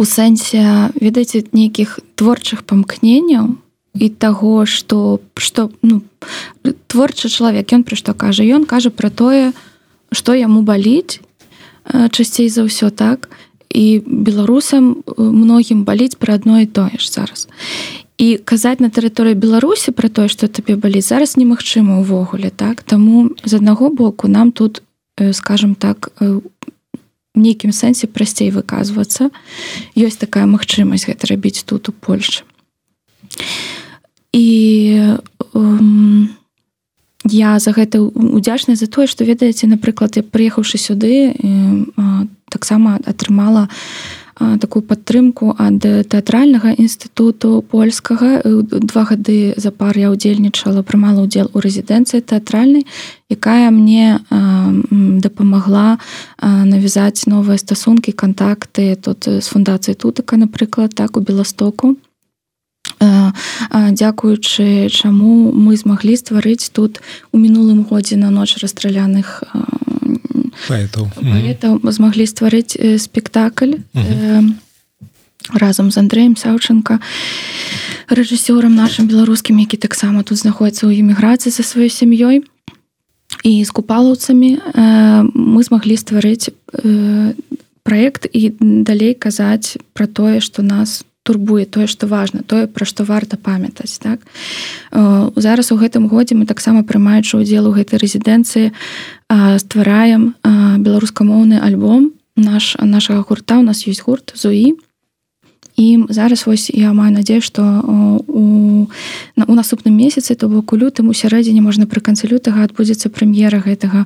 сэнсе 0.03 0.91
ведаеце 0.99 1.47
нейкіх 1.55 1.99
творчых 2.19 2.67
памкненняў 2.67 3.55
і 3.95 4.09
таго 4.09 4.65
что 4.65 5.21
что 5.37 5.71
ну 5.81 6.03
творчы 6.87 7.29
чалавек 7.29 7.71
ён 7.71 7.87
пра 7.87 7.95
што 7.95 8.13
кажа? 8.13 8.43
Ён 8.43 8.65
кажа 8.67 8.91
пра 8.91 9.09
тое 9.09 9.53
што 10.11 10.35
яму 10.35 10.67
баліць 10.67 11.23
часцей 12.11 12.49
за 12.49 12.67
ўсё 12.67 12.91
так? 12.91 13.29
І 13.71 14.03
беларусам 14.03 15.03
многім 15.17 15.83
баліць 15.87 16.19
пра 16.19 16.35
адно 16.35 16.59
і 16.59 16.67
тое 16.67 16.99
ж 16.99 17.11
зараз. 17.11 17.47
І 18.17 18.39
казаць 18.39 18.79
на 18.79 18.91
тэрыторыі 18.91 19.35
беларусі 19.35 19.91
пра 19.91 20.11
тое 20.11 20.27
што 20.27 20.47
табе 20.47 20.75
баліць 20.75 21.07
зараз 21.07 21.39
немагчыма 21.39 22.03
ўвогуле 22.03 22.51
так? 22.51 22.83
Таму 22.83 23.31
з 23.43 23.53
аднаго 23.55 23.89
боку 23.89 24.27
нам 24.27 24.51
тут 24.51 24.83
скажем 25.31 25.75
так 25.75 26.11
у 26.19 26.41
нейкім 27.35 27.71
сэнсе 27.71 28.07
прасцей 28.07 28.49
выказвацца. 28.51 29.29
Ёсць 29.95 30.19
такая 30.19 30.45
магчымасць 30.49 31.07
гэта 31.07 31.27
рабіць 31.31 31.63
тут 31.63 31.89
у 31.89 31.91
Польше 31.91 32.43
і 34.35 35.15
um, 35.53 36.27
я 37.23 37.59
за 37.59 37.71
гэта 37.71 38.01
удзячная 38.03 38.75
за 38.75 38.87
тое 38.87 39.07
што 39.07 39.23
ведаеце 39.23 39.67
напрыклад 39.67 40.19
я 40.19 40.23
прыехаўшы 40.23 40.77
сюды 40.77 41.31
таксама 42.51 42.99
атрымала 43.05 43.69
такую 44.35 44.83
падтрымку 44.83 45.55
ад 45.57 45.79
тэатральнага 45.79 46.75
інстытуту 46.75 47.63
польскага. 47.71 48.41
Два 48.43 49.03
гады 49.07 49.55
запар 49.57 49.97
я 49.97 50.11
удзельнічала 50.11 50.83
прымала 50.83 51.23
ўдзел 51.23 51.51
у 51.55 51.63
рэзідэнцыі 51.63 52.19
тэатральнай 52.19 52.83
якая 53.31 53.71
мне 53.71 54.19
дапамагла 55.23 55.97
навязаць 56.41 57.25
новыя 57.25 57.57
стасункі 57.57 58.11
контакты 58.11 58.95
тут 58.95 59.25
з 59.25 59.45
фундацыі 59.47 59.95
тутака 59.95 60.37
напрыклад 60.37 60.93
так 60.95 61.17
у 61.17 61.21
беластоку 61.21 61.95
дзякуючы 62.99 64.89
чаму 64.89 65.51
мы 65.51 65.75
змаглі 65.77 66.15
стварыць 66.15 66.69
тут 66.71 67.01
у 67.31 67.37
мінулым 67.37 67.83
годзе 67.83 68.15
на 68.15 68.29
ноч 68.29 68.57
расстраляных 68.61 69.43
змаглі 71.91 72.25
стварыць 72.25 72.77
спектакль 73.01 73.81
разам 75.53 75.91
з 75.91 75.97
Андреем 75.97 76.35
Саўчынка 76.37 76.99
рэжысёрам 78.09 78.75
нашим 78.75 79.07
беларускім 79.07 79.59
які 79.59 79.77
таксама 79.77 80.23
тут 80.23 80.37
знаходіцца 80.37 80.87
ў 80.87 81.01
эміграцыі 81.01 81.51
са 81.51 81.63
сваёй 81.65 81.89
сям'ёй 81.89 82.45
і 83.43 83.53
з 83.65 83.71
купалаўцамі 83.73 84.61
мы 85.33 85.59
змаглі 85.63 85.97
стварыць 85.97 86.49
праект 87.83 88.25
і 88.31 88.53
далей 88.59 89.13
казаць 89.13 89.77
пра 89.93 90.07
тое 90.07 90.39
што 90.41 90.61
нас 90.61 91.05
турбуе 91.25 91.65
тое 91.65 91.89
што 91.89 92.05
важна 92.05 92.45
тое 92.45 92.69
пра 92.69 92.85
што 92.85 93.03
варта 93.03 93.35
памятаць 93.41 93.97
так? 93.97 94.21
Зараз 94.93 95.73
у 95.73 95.77
гэтым 95.81 96.05
годзе 96.07 96.37
мы 96.37 96.45
таксама 96.45 96.85
прымаючы 96.85 97.41
удзел 97.41 97.65
у 97.65 97.73
гэтай 97.73 97.97
рэзідэнцыі 97.97 98.69
ствараем 99.57 100.37
беларускамоўны 100.45 101.57
альбом 101.57 102.13
наш 102.37 102.77
нашага 102.77 103.25
гурта. 103.25 103.57
У 103.57 103.65
нас 103.65 103.87
ёсць 103.89 104.05
гурт 104.05 104.37
зуі 104.37 104.77
і 105.75 106.05
зараз 106.09 106.45
вось 106.45 106.69
я 106.69 106.93
маю 106.93 107.11
надзею 107.11 107.41
што 107.41 107.65
у, 108.23 108.87
у 109.35 109.53
наступным 109.55 109.97
месяцы 109.97 110.35
то 110.35 110.47
бок 110.47 110.73
у 110.73 110.77
лютым 110.77 111.09
у 111.09 111.13
сярэдзіне 111.13 111.61
можна 111.61 111.89
пры 111.89 112.01
канцы 112.01 112.27
лютага 112.27 112.63
адбудзецца 112.63 113.09
прэм'ера 113.09 113.59
гэтага 113.59 114.05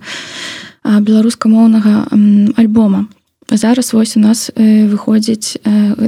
беларускамоўнага 0.83 2.09
альбома 2.57 3.05
зараз 3.51 3.93
вось 3.93 4.17
у 4.17 4.19
нас 4.19 4.51
выходзіць 4.55 5.57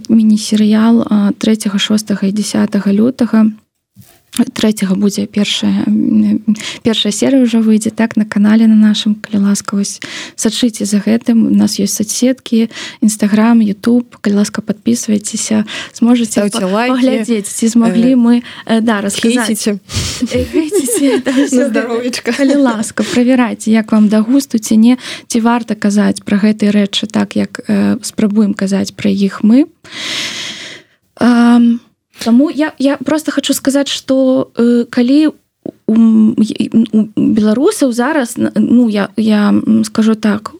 міні-серыял 0.09 1.05
3 1.37 1.57
6 1.77 2.11
і 2.23 2.31
10 2.31 2.87
лютага 2.87 3.45
третьего 4.53 4.95
будзе 4.95 5.27
першая 5.27 5.83
першая 6.83 7.11
серыя 7.11 7.43
ўжо 7.43 7.59
выйдзе 7.59 7.91
так 7.91 8.15
на 8.15 8.23
канале 8.23 8.63
на 8.63 8.79
нашым 8.79 9.19
калі 9.19 9.51
ласка 9.51 9.75
вось 9.75 9.99
сачыце 10.39 10.87
за 10.87 11.03
гэтым. 11.03 11.51
У 11.51 11.55
нас 11.55 11.75
ёсць 11.83 11.99
соцсеткі 11.99 12.71
нстаграм 13.03 13.59
YouTube 13.59 14.07
калі 14.23 14.39
ласка 14.39 14.63
подписывайтеся 14.63 15.67
сможете 15.91 16.47
глядзець 16.47 17.51
ці 17.51 17.67
змаглі 17.67 18.15
мы 18.15 18.43
да 18.63 19.03
расказаце 19.03 19.83
здоровечка 21.51 22.31
калі 22.31 22.55
ласка 22.55 23.03
правярайце 23.03 23.67
як 23.71 23.91
вам 23.91 24.07
да 24.07 24.23
густу 24.23 24.59
ці 24.63 24.77
не. 24.77 24.95
Ці 25.27 25.43
варта 25.43 25.75
казаць 25.75 26.23
пра 26.23 26.39
гэтыя 26.39 26.71
рэчы 26.71 27.11
так 27.11 27.35
як 27.35 27.59
спрабуем 27.99 28.55
казаць 28.55 28.95
пра 28.95 29.11
іх 29.11 29.43
мы. 29.43 29.67
А 31.19 31.59
Таму 32.23 32.49
я, 32.49 32.73
я 32.77 32.97
просто 32.97 33.31
хочу 33.31 33.53
сказаць, 33.53 33.89
што 33.89 34.51
э, 34.55 34.85
калі 34.89 35.33
у, 35.87 35.93
у 35.93 37.01
беларусаў 37.15 37.91
зараз 37.91 38.35
ну 38.37 38.89
я, 38.89 39.09
я 39.17 39.53
скажу 39.83 40.15
так 40.15 40.53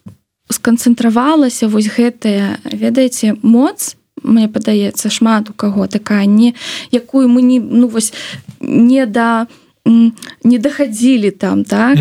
сканцэнтравалася 0.50 1.68
вось 1.68 1.88
гэтая 1.88 2.60
ведаеце 2.66 3.38
моц 3.42 3.96
мне 4.22 4.48
падаецца 4.50 5.10
шмат 5.10 5.50
у 5.50 5.54
каго 5.54 5.88
такая 5.88 6.26
не 6.26 6.54
якую 6.92 7.30
мы 7.30 7.42
не 7.42 7.60
ну 7.60 7.88
вось 7.88 8.14
не 8.60 9.06
да 9.06 9.48
не 9.86 10.58
дахадзілі 10.58 11.32
там 11.32 11.64
так 11.64 11.98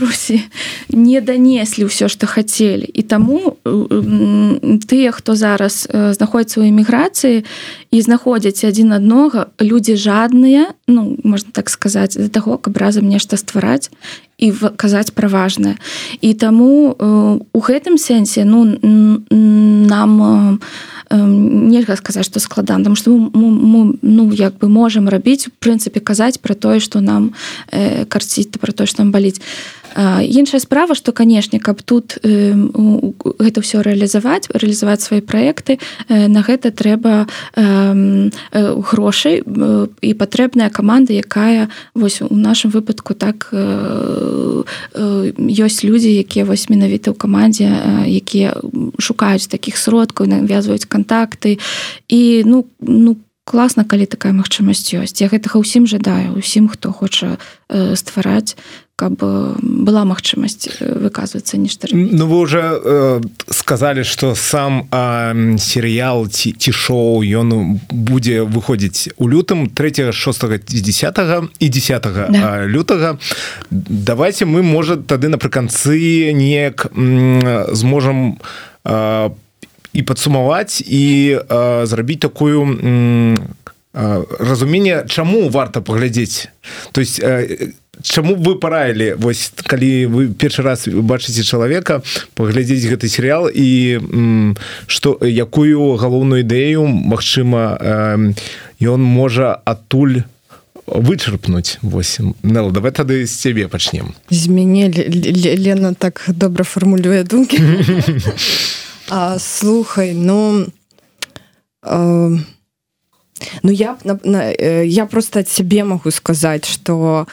Русі 0.00 0.42
не 0.92 1.20
данеслі 1.20 1.88
ўсё 1.88 2.12
што 2.12 2.28
хацелі 2.28 2.84
і 2.84 3.02
таму 3.02 3.56
тыя 4.84 5.08
хто 5.08 5.32
зараз 5.32 5.88
знаходіцца 5.88 6.60
ў 6.60 6.68
эміграцыі 6.68 7.48
і 7.90 7.98
знаходзяць 8.04 8.68
адзін 8.68 8.92
аднога 8.92 9.48
людзі 9.56 9.96
жадныя 9.96 10.76
ну 10.84 11.16
можна 11.24 11.48
так 11.56 11.72
сказаць 11.72 12.20
для 12.20 12.28
таго 12.28 12.60
каб 12.60 12.76
разам 12.76 13.08
нешта 13.08 13.40
ствараць 13.40 13.88
і 14.36 14.52
казаць 14.76 15.16
пра 15.16 15.32
важнае 15.32 15.80
і 16.20 16.34
таму 16.36 16.92
у 17.40 17.60
гэтым 17.60 17.96
сэнсе 17.96 18.44
ну 18.44 18.68
нам 18.68 20.10
у 20.20 20.32
нельга 21.14 21.96
сказаць 21.96 22.26
што 22.26 22.40
складан 22.40 22.84
там 22.84 22.96
што 22.96 23.14
ну 23.14 24.32
як 24.32 24.58
бы 24.58 24.68
можам 24.68 25.08
рабіць 25.08 25.48
у 25.48 25.50
прынцыпе 25.58 26.00
казаць 26.00 26.40
пра 26.40 26.54
тое 26.54 26.80
што 26.80 27.00
нам 27.00 27.32
э, 27.70 28.04
карціць 28.04 28.50
пра 28.58 28.72
тое 28.72 28.86
што 28.86 29.02
нам 29.02 29.12
баліць 29.12 29.40
іншая 29.96 30.60
справа 30.60 30.94
што 30.94 31.12
канешне 31.12 31.60
каб 31.60 31.82
тут 31.82 32.18
э, 32.22 32.54
гэта 33.38 33.62
ўсё 33.62 33.82
рэалізаваць 33.86 34.50
рэалізаваць 34.50 35.02
свае 35.02 35.22
праекты 35.22 35.78
э, 36.08 36.26
на 36.26 36.42
гэта 36.42 36.74
трэба 36.74 37.26
э, 37.54 38.30
грошай 38.90 39.42
э, 39.46 39.86
і 40.02 40.10
патрэбная 40.14 40.70
каманда 40.70 41.14
якая 41.14 41.70
вось 41.94 42.22
у 42.22 42.34
нашым 42.34 42.70
выпадку 42.70 43.14
так 43.14 43.48
э, 43.52 44.64
э, 44.94 45.32
ёсць 45.38 45.86
людзі 45.86 46.10
якія 46.10 46.44
вось 46.44 46.66
менавіта 46.68 47.14
ў 47.14 47.16
камандзе 47.16 47.70
э, 47.70 48.10
якія 48.10 48.58
шукаюць 48.98 49.46
такіх 49.46 49.78
сродкаў 49.78 50.26
навязваюць 50.26 50.90
контакты. 51.04 51.58
І 52.08 52.42
ну 52.46 52.64
ну 52.80 53.16
класна 53.44 53.84
калі 53.84 54.06
такая 54.06 54.32
магчымасць 54.32 54.88
ёсць. 54.96 55.20
Я 55.20 55.28
гэтага 55.28 55.60
ўсім 55.60 55.84
жадаю 55.86 56.32
усім 56.40 56.68
хто 56.68 56.92
хоча 56.92 57.36
э, 57.68 57.92
ствараць 57.96 58.56
каб 58.96 59.18
была 59.18 60.06
магчымасць 60.06 60.80
выказвацца 60.80 61.58
нешта 61.58 61.88
Ну 61.92 62.26
вы 62.26 62.38
уже 62.38 62.62
э, 62.62 63.20
сказали 63.50 64.02
что 64.02 64.34
сам 64.34 64.88
э, 64.90 65.58
серыял 65.58 66.28
ці 66.28 66.56
ці 66.56 66.72
шоу 66.72 67.20
ён 67.20 67.80
будзе 67.90 68.48
выходзіць 68.48 69.12
у 69.18 69.28
лютым 69.28 69.68
3 69.68 70.12
6 70.12 70.40
10 70.64 71.18
і 71.58 71.68
10 71.68 72.02
да. 72.30 72.64
лютага. 72.66 73.18
Давайте 73.70 74.46
мы 74.46 74.62
может 74.62 75.06
тады 75.06 75.28
напрыканцы 75.28 76.32
неяк 76.32 76.86
зможам 77.74 78.38
по 78.84 79.30
э, 79.34 79.43
і 79.94 80.02
падсумаваць 80.02 80.82
і 80.82 81.38
э, 81.38 81.86
зрабіць 81.86 82.20
такую 82.20 82.66
э, 82.66 83.36
разуменне 84.38 85.06
чаму 85.06 85.48
варта 85.48 85.80
паглядзець. 85.80 86.50
То 86.92 87.00
есть 87.00 87.20
э, 87.22 87.72
Чаму 88.02 88.34
вы 88.34 88.58
параілі 88.58 89.14
вось 89.22 89.54
калі 89.70 90.06
вы 90.10 90.26
першы 90.34 90.66
раз 90.66 90.90
бачыце 90.90 91.46
чалавека 91.46 92.02
паглядзець 92.34 92.90
гэты 92.90 93.06
серыял 93.06 93.46
і 93.46 94.02
што 94.90 95.14
якую 95.22 95.94
галоўную 95.94 96.42
ідэю 96.42 96.90
Мачыма 96.90 97.78
ён 98.82 99.00
можа 99.00 99.62
адтуль 99.64 100.26
вычарпнуць. 100.86 101.78
Восьм 101.82 102.34
Нел 102.42 102.74
давай 102.74 102.90
тады 102.90 103.24
з 103.26 103.30
цябе 103.30 103.70
пачнем. 103.70 104.12
З 104.28 104.50
мяне 104.50 104.90
Лена 104.90 105.94
так 105.94 106.26
добра 106.28 106.64
фармулюе 106.66 107.22
думкі 107.22 107.62
а, 109.10 109.38
слухай 109.38 110.14
ну 110.14 110.66
а 111.82 112.30
Ну 113.62 113.70
я 113.72 113.96
э, 114.04 114.86
я 114.86 115.06
просто 115.06 115.40
ад 115.40 115.48
сябе 115.48 115.84
магу 115.84 116.10
сказаць 116.10 116.66
что 116.66 117.26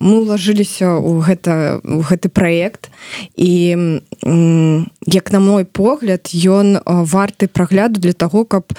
мы 0.00 0.14
ўлажыліся 0.24 0.96
ў 0.96 1.20
гэта 1.20 1.52
у 1.84 2.00
гэты 2.00 2.28
праект 2.28 2.88
і 3.36 3.76
як 5.06 5.32
на 5.32 5.40
мой 5.40 5.64
погляд 5.64 6.32
ён 6.32 6.80
варты 6.86 7.48
прагляду 7.48 8.00
для 8.00 8.12
того 8.12 8.44
каб 8.44 8.72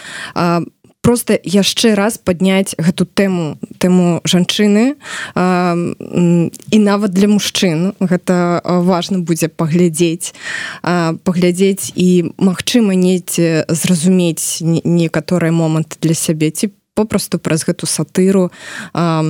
просто 1.01 1.37
яшчэ 1.43 1.95
раз 1.95 2.17
падняць 2.17 2.77
гэту 2.77 3.05
тэму 3.05 3.57
тэму 3.81 4.21
жанчыны. 4.23 4.95
А, 5.35 5.75
і 5.75 6.77
нават 6.79 7.11
для 7.11 7.27
мужчын 7.27 7.93
гэта 7.99 8.61
важна 8.65 9.19
будзе 9.19 9.49
паглядзець. 9.49 10.33
Паглядзець 10.81 11.91
і 11.95 12.31
магчыма 12.37 12.95
неці 12.95 13.65
зразумець 13.67 14.61
некаторыя 14.61 15.51
моманты 15.51 15.97
для 16.01 16.13
сябе 16.13 16.51
ці 16.51 16.71
попросту 16.93 17.39
праз 17.39 17.65
гэту 17.65 17.87
сатыру 17.89 18.51
а, 18.93 19.23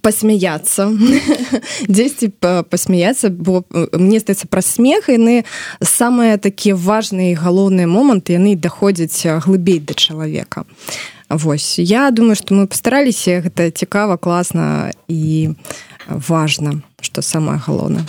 посмяяться 0.00 0.92
дзесьці 1.88 2.32
посмяяться 2.70 3.30
бо 3.30 3.64
мне 3.92 4.20
здаецца 4.20 4.48
пра 4.48 4.62
смех 4.62 5.08
яны 5.08 5.44
самыя 5.80 6.38
такія 6.38 6.76
важныя 6.76 7.36
галоўныя 7.36 7.86
моманты 7.86 8.36
яны 8.36 8.56
даходзяць 8.56 9.26
глыбей 9.44 9.80
да 9.80 9.94
чалавека 9.94 10.64
Вось. 11.30 11.78
Я 11.78 12.10
думаю 12.10 12.36
что 12.36 12.54
мы 12.54 12.66
постараліся 12.66 13.40
гэта 13.40 13.70
цікава 13.70 14.16
класна 14.16 14.92
і 15.08 15.50
важно 16.08 16.82
что 17.00 17.22
самое 17.22 17.58
галоўна 17.58 18.06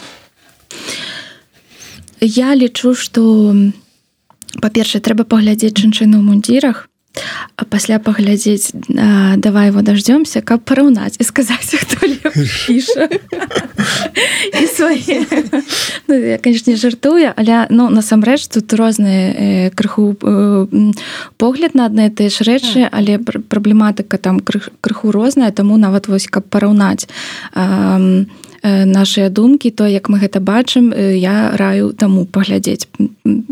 я 2.21 2.55
лічу 2.55 2.95
что 2.95 3.55
па-першае 4.61 5.01
трэба 5.01 5.23
паглядзець 5.23 5.77
жанчыну 5.79 6.21
мундзірах 6.21 6.89
а 7.56 7.65
пасля 7.65 7.99
паглядзець 7.99 8.71
давай 9.38 9.69
его 9.69 9.82
дождёмся 9.82 10.41
каб 10.41 10.62
параўнаць 10.62 11.15
і 11.19 11.23
сказаць 11.23 11.75
хто 11.75 12.06
ну, 16.08 16.13
я 16.15 16.38
конечно 16.38 16.75
жартуе 16.75 17.34
але 17.36 17.67
ну 17.69 17.89
насамрэч 17.89 18.47
тут 18.47 18.73
розныя 18.73 19.32
э, 19.32 19.69
крыху 19.71 20.15
э, 20.21 20.67
погляд 21.38 21.75
на 21.75 21.86
адны 21.86 22.10
тыя 22.10 22.30
ж 22.30 22.43
рэчы 22.43 22.89
але 22.91 23.19
праблематыка 23.19 24.17
там 24.17 24.39
крыху 24.39 25.12
розная 25.12 25.51
таму 25.51 25.78
нават 25.78 26.08
вось 26.08 26.28
каб 26.28 26.45
параўнаць. 26.49 27.08
А 27.54 27.99
нашыя 28.65 29.30
думкі 29.30 29.69
то 29.69 29.86
як 29.86 30.10
мы 30.10 30.17
гэта 30.17 30.41
бачым 30.41 30.89
я 31.13 31.54
раю 31.54 31.93
таму 31.93 32.25
паглядзець. 32.25 32.89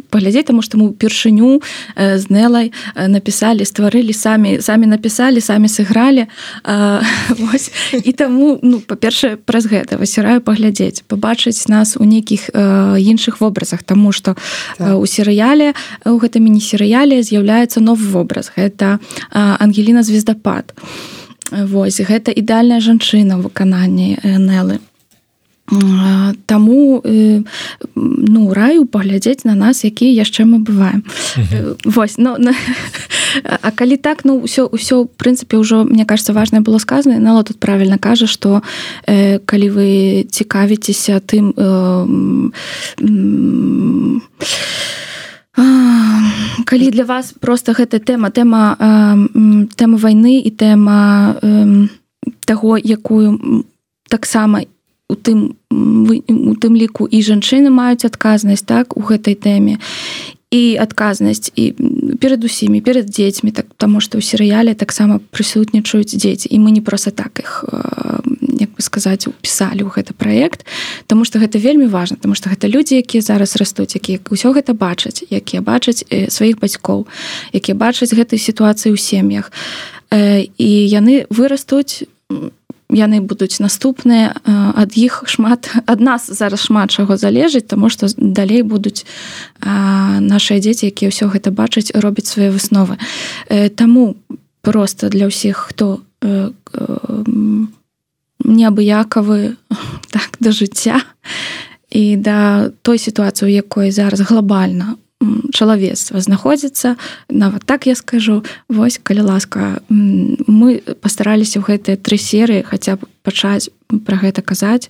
Паглядзець 0.09 0.49
таму 0.49 0.61
што 0.65 0.77
мы 0.81 0.89
упершыню 0.89 1.61
з 1.95 2.23
нелай 2.29 2.73
напісалі 2.97 3.65
стварылі 3.65 4.13
самі 4.13 4.57
самі 4.61 4.89
напісалі 4.89 5.41
самі 5.41 5.69
сыгралі. 5.69 6.25
І 8.03 8.11
таму 8.13 8.57
ну 8.61 8.81
па-першае 8.81 9.37
праз 9.37 9.69
гэта 9.69 10.01
васіраю 10.01 10.41
паглядзець 10.41 11.05
пабачыць 11.05 11.69
нас 11.69 11.93
у 11.97 12.03
нейкіх 12.03 12.49
іншых 12.97 13.41
вобразах. 13.41 13.83
Тому 13.83 14.11
что 14.11 14.35
так. 14.77 14.97
у 14.97 15.05
серыяле 15.05 15.73
у 16.05 16.17
гэтым 16.17 16.49
міні-серыяле 16.49 17.21
з'яўляецца 17.21 17.79
новы 17.85 18.09
вобраз. 18.09 18.51
Гэта 18.55 18.97
ангеліна 19.31 20.01
звездапад. 20.03 20.73
Вось 21.51 22.01
гэта 22.01 22.33
ідэальная 22.33 22.81
жанчына 22.81 23.37
выкананні 23.37 24.17
нелы 24.23 24.79
Таму 26.45 27.01
ну 27.95 28.53
раю 28.53 28.85
паглядзець 28.85 29.45
на 29.45 29.55
нас 29.55 29.83
якія 29.87 30.11
яшчэ 30.11 30.43
мы 30.43 30.59
бываем. 30.59 31.03
Вось 31.85 32.17
но 32.17 32.35
ну, 32.37 32.51
А 33.61 33.71
калі 33.71 33.97
так 33.97 34.25
ну 34.25 34.43
ўсё 34.43 34.69
ўсё 34.69 35.07
прынцыпе 35.07 35.57
ўжо 35.57 35.83
мне 35.87 36.05
кажется 36.05 36.33
важное 36.33 36.61
было 36.61 36.77
сказано 36.77 37.17
нала 37.19 37.43
тут 37.43 37.59
правильно 37.59 37.97
кажа 37.97 38.27
что 38.27 38.61
э, 39.07 39.39
калі 39.39 39.69
вы 39.69 39.89
цікавіцеся 40.29 41.19
тым 41.23 41.53
э, 41.55 42.05
калі 46.65 46.91
для 46.91 47.05
вас 47.05 47.33
просто 47.39 47.73
гэта 47.73 47.99
тэма 47.99 48.29
тэма 48.29 48.77
тэма 49.75 49.97
вайны 49.97 50.41
і 50.43 50.51
тэма 50.51 51.35
таго 52.45 52.77
якую 52.77 53.63
таксама 54.09 54.61
у 55.09 55.15
тым 55.15 55.55
у 55.69 56.53
тым 56.55 56.73
ліку 56.75 57.07
і 57.07 57.19
жанчыны 57.21 57.69
маюць 57.69 58.05
адказнасць 58.05 58.65
так 58.65 58.97
у 58.97 59.01
гэтай 59.01 59.35
тэме. 59.35 59.77
І 60.53 60.77
адказнасць 60.77 61.49
і 61.57 61.73
перад 62.21 62.43
усімі 62.45 62.81
перад 62.81 63.09
дзецьмі 63.09 63.51
так 63.51 63.73
таму 63.77 63.99
што 63.99 64.17
ў 64.17 64.23
серыяле 64.23 64.77
таксама 64.77 65.17
прысутнічаюць 65.33 66.13
дзеці. 66.13 66.47
І 66.53 66.57
мы 66.61 66.69
не 66.71 66.81
проста 66.81 67.11
так 67.11 67.41
іх 67.41 67.65
як 68.61 68.69
бы 68.77 68.81
сказаць 68.85 69.27
упісалі 69.27 69.83
ў 69.83 69.89
гэты 69.91 70.13
праект 70.13 70.65
Таму 71.09 71.25
што 71.25 71.41
гэта 71.41 71.57
вельмі 71.57 71.89
важна 71.89 72.17
тому 72.21 72.37
што 72.37 72.53
гэта 72.53 72.69
людзі 72.69 73.01
якія 73.01 73.25
зараз 73.25 73.57
растуць 73.57 73.97
якія 73.97 74.21
ўсё 74.21 74.53
гэта 74.53 74.77
бачаць 74.77 75.25
якія 75.25 75.65
бачаць 75.65 76.05
сваіх 76.29 76.61
бацькоў 76.61 77.09
якія 77.51 77.75
бачаць 77.75 78.13
гэтай 78.13 78.37
сітуацыі 78.37 78.93
ў 78.93 78.97
сем'ях. 79.01 79.51
І 80.13 80.69
яны 80.87 81.25
вырастуць 81.33 82.05
у 82.29 82.62
яны 82.93 83.19
будуць 83.21 83.59
наступныя 83.59 84.33
ад 84.45 84.97
іх 84.97 85.23
шмат 85.27 85.69
ад 85.85 85.99
нас 85.99 86.29
зараз 86.29 86.69
шмат 86.69 86.93
чаго 86.93 87.17
залежыць 87.17 87.67
тому 87.67 87.89
что 87.89 88.07
далей 88.17 88.61
будуць 88.61 89.05
нашыя 89.59 90.61
дзеці 90.61 90.89
якія 90.93 91.09
ўсё 91.09 91.27
гэта 91.33 91.51
бачаць 91.51 91.91
робяць 91.93 92.29
свае 92.29 92.53
высновы. 92.53 92.97
Таму 93.75 94.15
просто 94.61 95.09
для 95.09 95.27
ўсіх 95.27 95.73
хто 95.73 96.01
неабыякавы 98.43 99.55
так 100.15 100.37
да 100.39 100.51
жыцця 100.51 101.01
і 101.93 102.15
да 102.17 102.69
той 102.81 102.97
сітуацыі 102.97 103.47
у 103.47 103.53
якой 103.53 103.91
зараз 103.91 104.21
глобальна 104.21 104.95
чалавецтва 105.53 106.19
знаходзіцца 106.19 106.95
нават 107.29 107.65
так 107.65 107.87
я 107.87 107.95
скажу. 107.95 108.43
Вось 108.69 108.99
калі 109.01 109.27
ласка 109.27 109.81
мы 109.89 110.81
пастараліся 111.01 111.59
ў 111.59 111.73
гэтыя 111.73 111.95
тры 111.97 112.17
серыі 112.17 112.63
хаця 112.67 112.95
б 112.95 113.07
пачаць 113.23 113.69
пра 114.05 114.17
гэта 114.21 114.41
казаць 114.41 114.89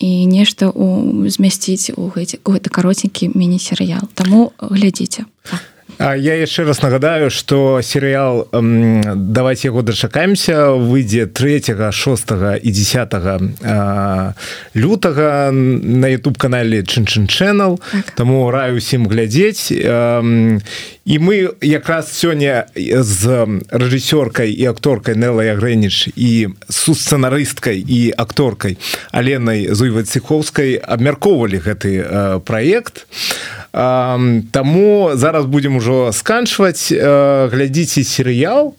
і 0.00 0.26
нешта 0.26 0.70
у 0.72 1.26
змясціць 1.28 1.92
у 1.96 2.08
гэты 2.08 2.40
гэты 2.44 2.68
каротенькі 2.70 3.32
міні-серыял. 3.36 4.08
Таму 4.14 4.52
глядзіце. 4.60 5.28
Так 5.44 5.79
я 6.00 6.34
яшчэ 6.34 6.64
раз 6.64 6.80
нагадаю 6.82 7.30
что 7.30 7.80
серыял 7.82 8.48
давайте 8.52 9.68
яго 9.68 9.82
дачакаемся 9.82 10.72
выйдзе 10.72 11.26
3 11.26 11.92
6 11.92 12.32
і 12.62 12.70
10 12.70 13.12
лютага 14.74 15.50
на 15.52 16.06
youtube 16.08 16.38
канале 16.38 16.82
чынчын 16.82 17.28
channel 17.28 17.78
так. 17.92 18.10
таму 18.16 18.50
раю 18.50 18.76
усім 18.76 19.08
глядзець 19.08 19.68
і 21.04 21.18
мы 21.18 21.50
якраз 21.60 22.12
сёння 22.12 22.66
з 22.76 23.22
рэжысёркай 23.70 24.52
і 24.52 24.64
акторкай 24.70 25.16
нелай 25.16 25.52
агрэніч 25.56 26.12
і 26.16 26.48
сусцэнарысткай 26.68 27.80
і 27.80 28.12
акторкай 28.16 28.76
аленай 29.10 29.72
зуйваціховскай 29.72 30.76
абмяркоўвалі 30.76 31.58
гэты 31.58 31.92
праект. 32.44 33.06
Таму 33.72 35.10
зараз 35.14 35.46
будзем 35.46 35.76
ужо 35.76 36.12
сканчваць 36.12 36.92
глядзіце 36.92 38.04
серыял 38.04 38.74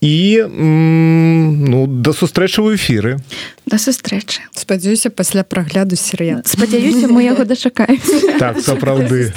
і 0.00 0.46
ну 0.48 1.86
да 1.86 2.12
сустрэчы 2.12 2.62
ў 2.62 2.76
эфіры. 2.78 3.18
Да 3.66 3.78
сустрэчы. 3.78 4.42
Спадзяюся 4.54 5.10
пасля 5.10 5.42
прагляду 5.42 5.96
серыя 5.96 6.42
спадзяюся 6.46 7.08
мы 7.08 7.24
яго 7.24 7.44
дачакаем 7.44 8.00
так 8.38 8.60
сапраўды. 8.60 9.32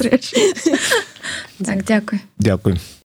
Так 1.61 1.85
дзякуй 1.85 2.21
дзякуй 2.37 2.77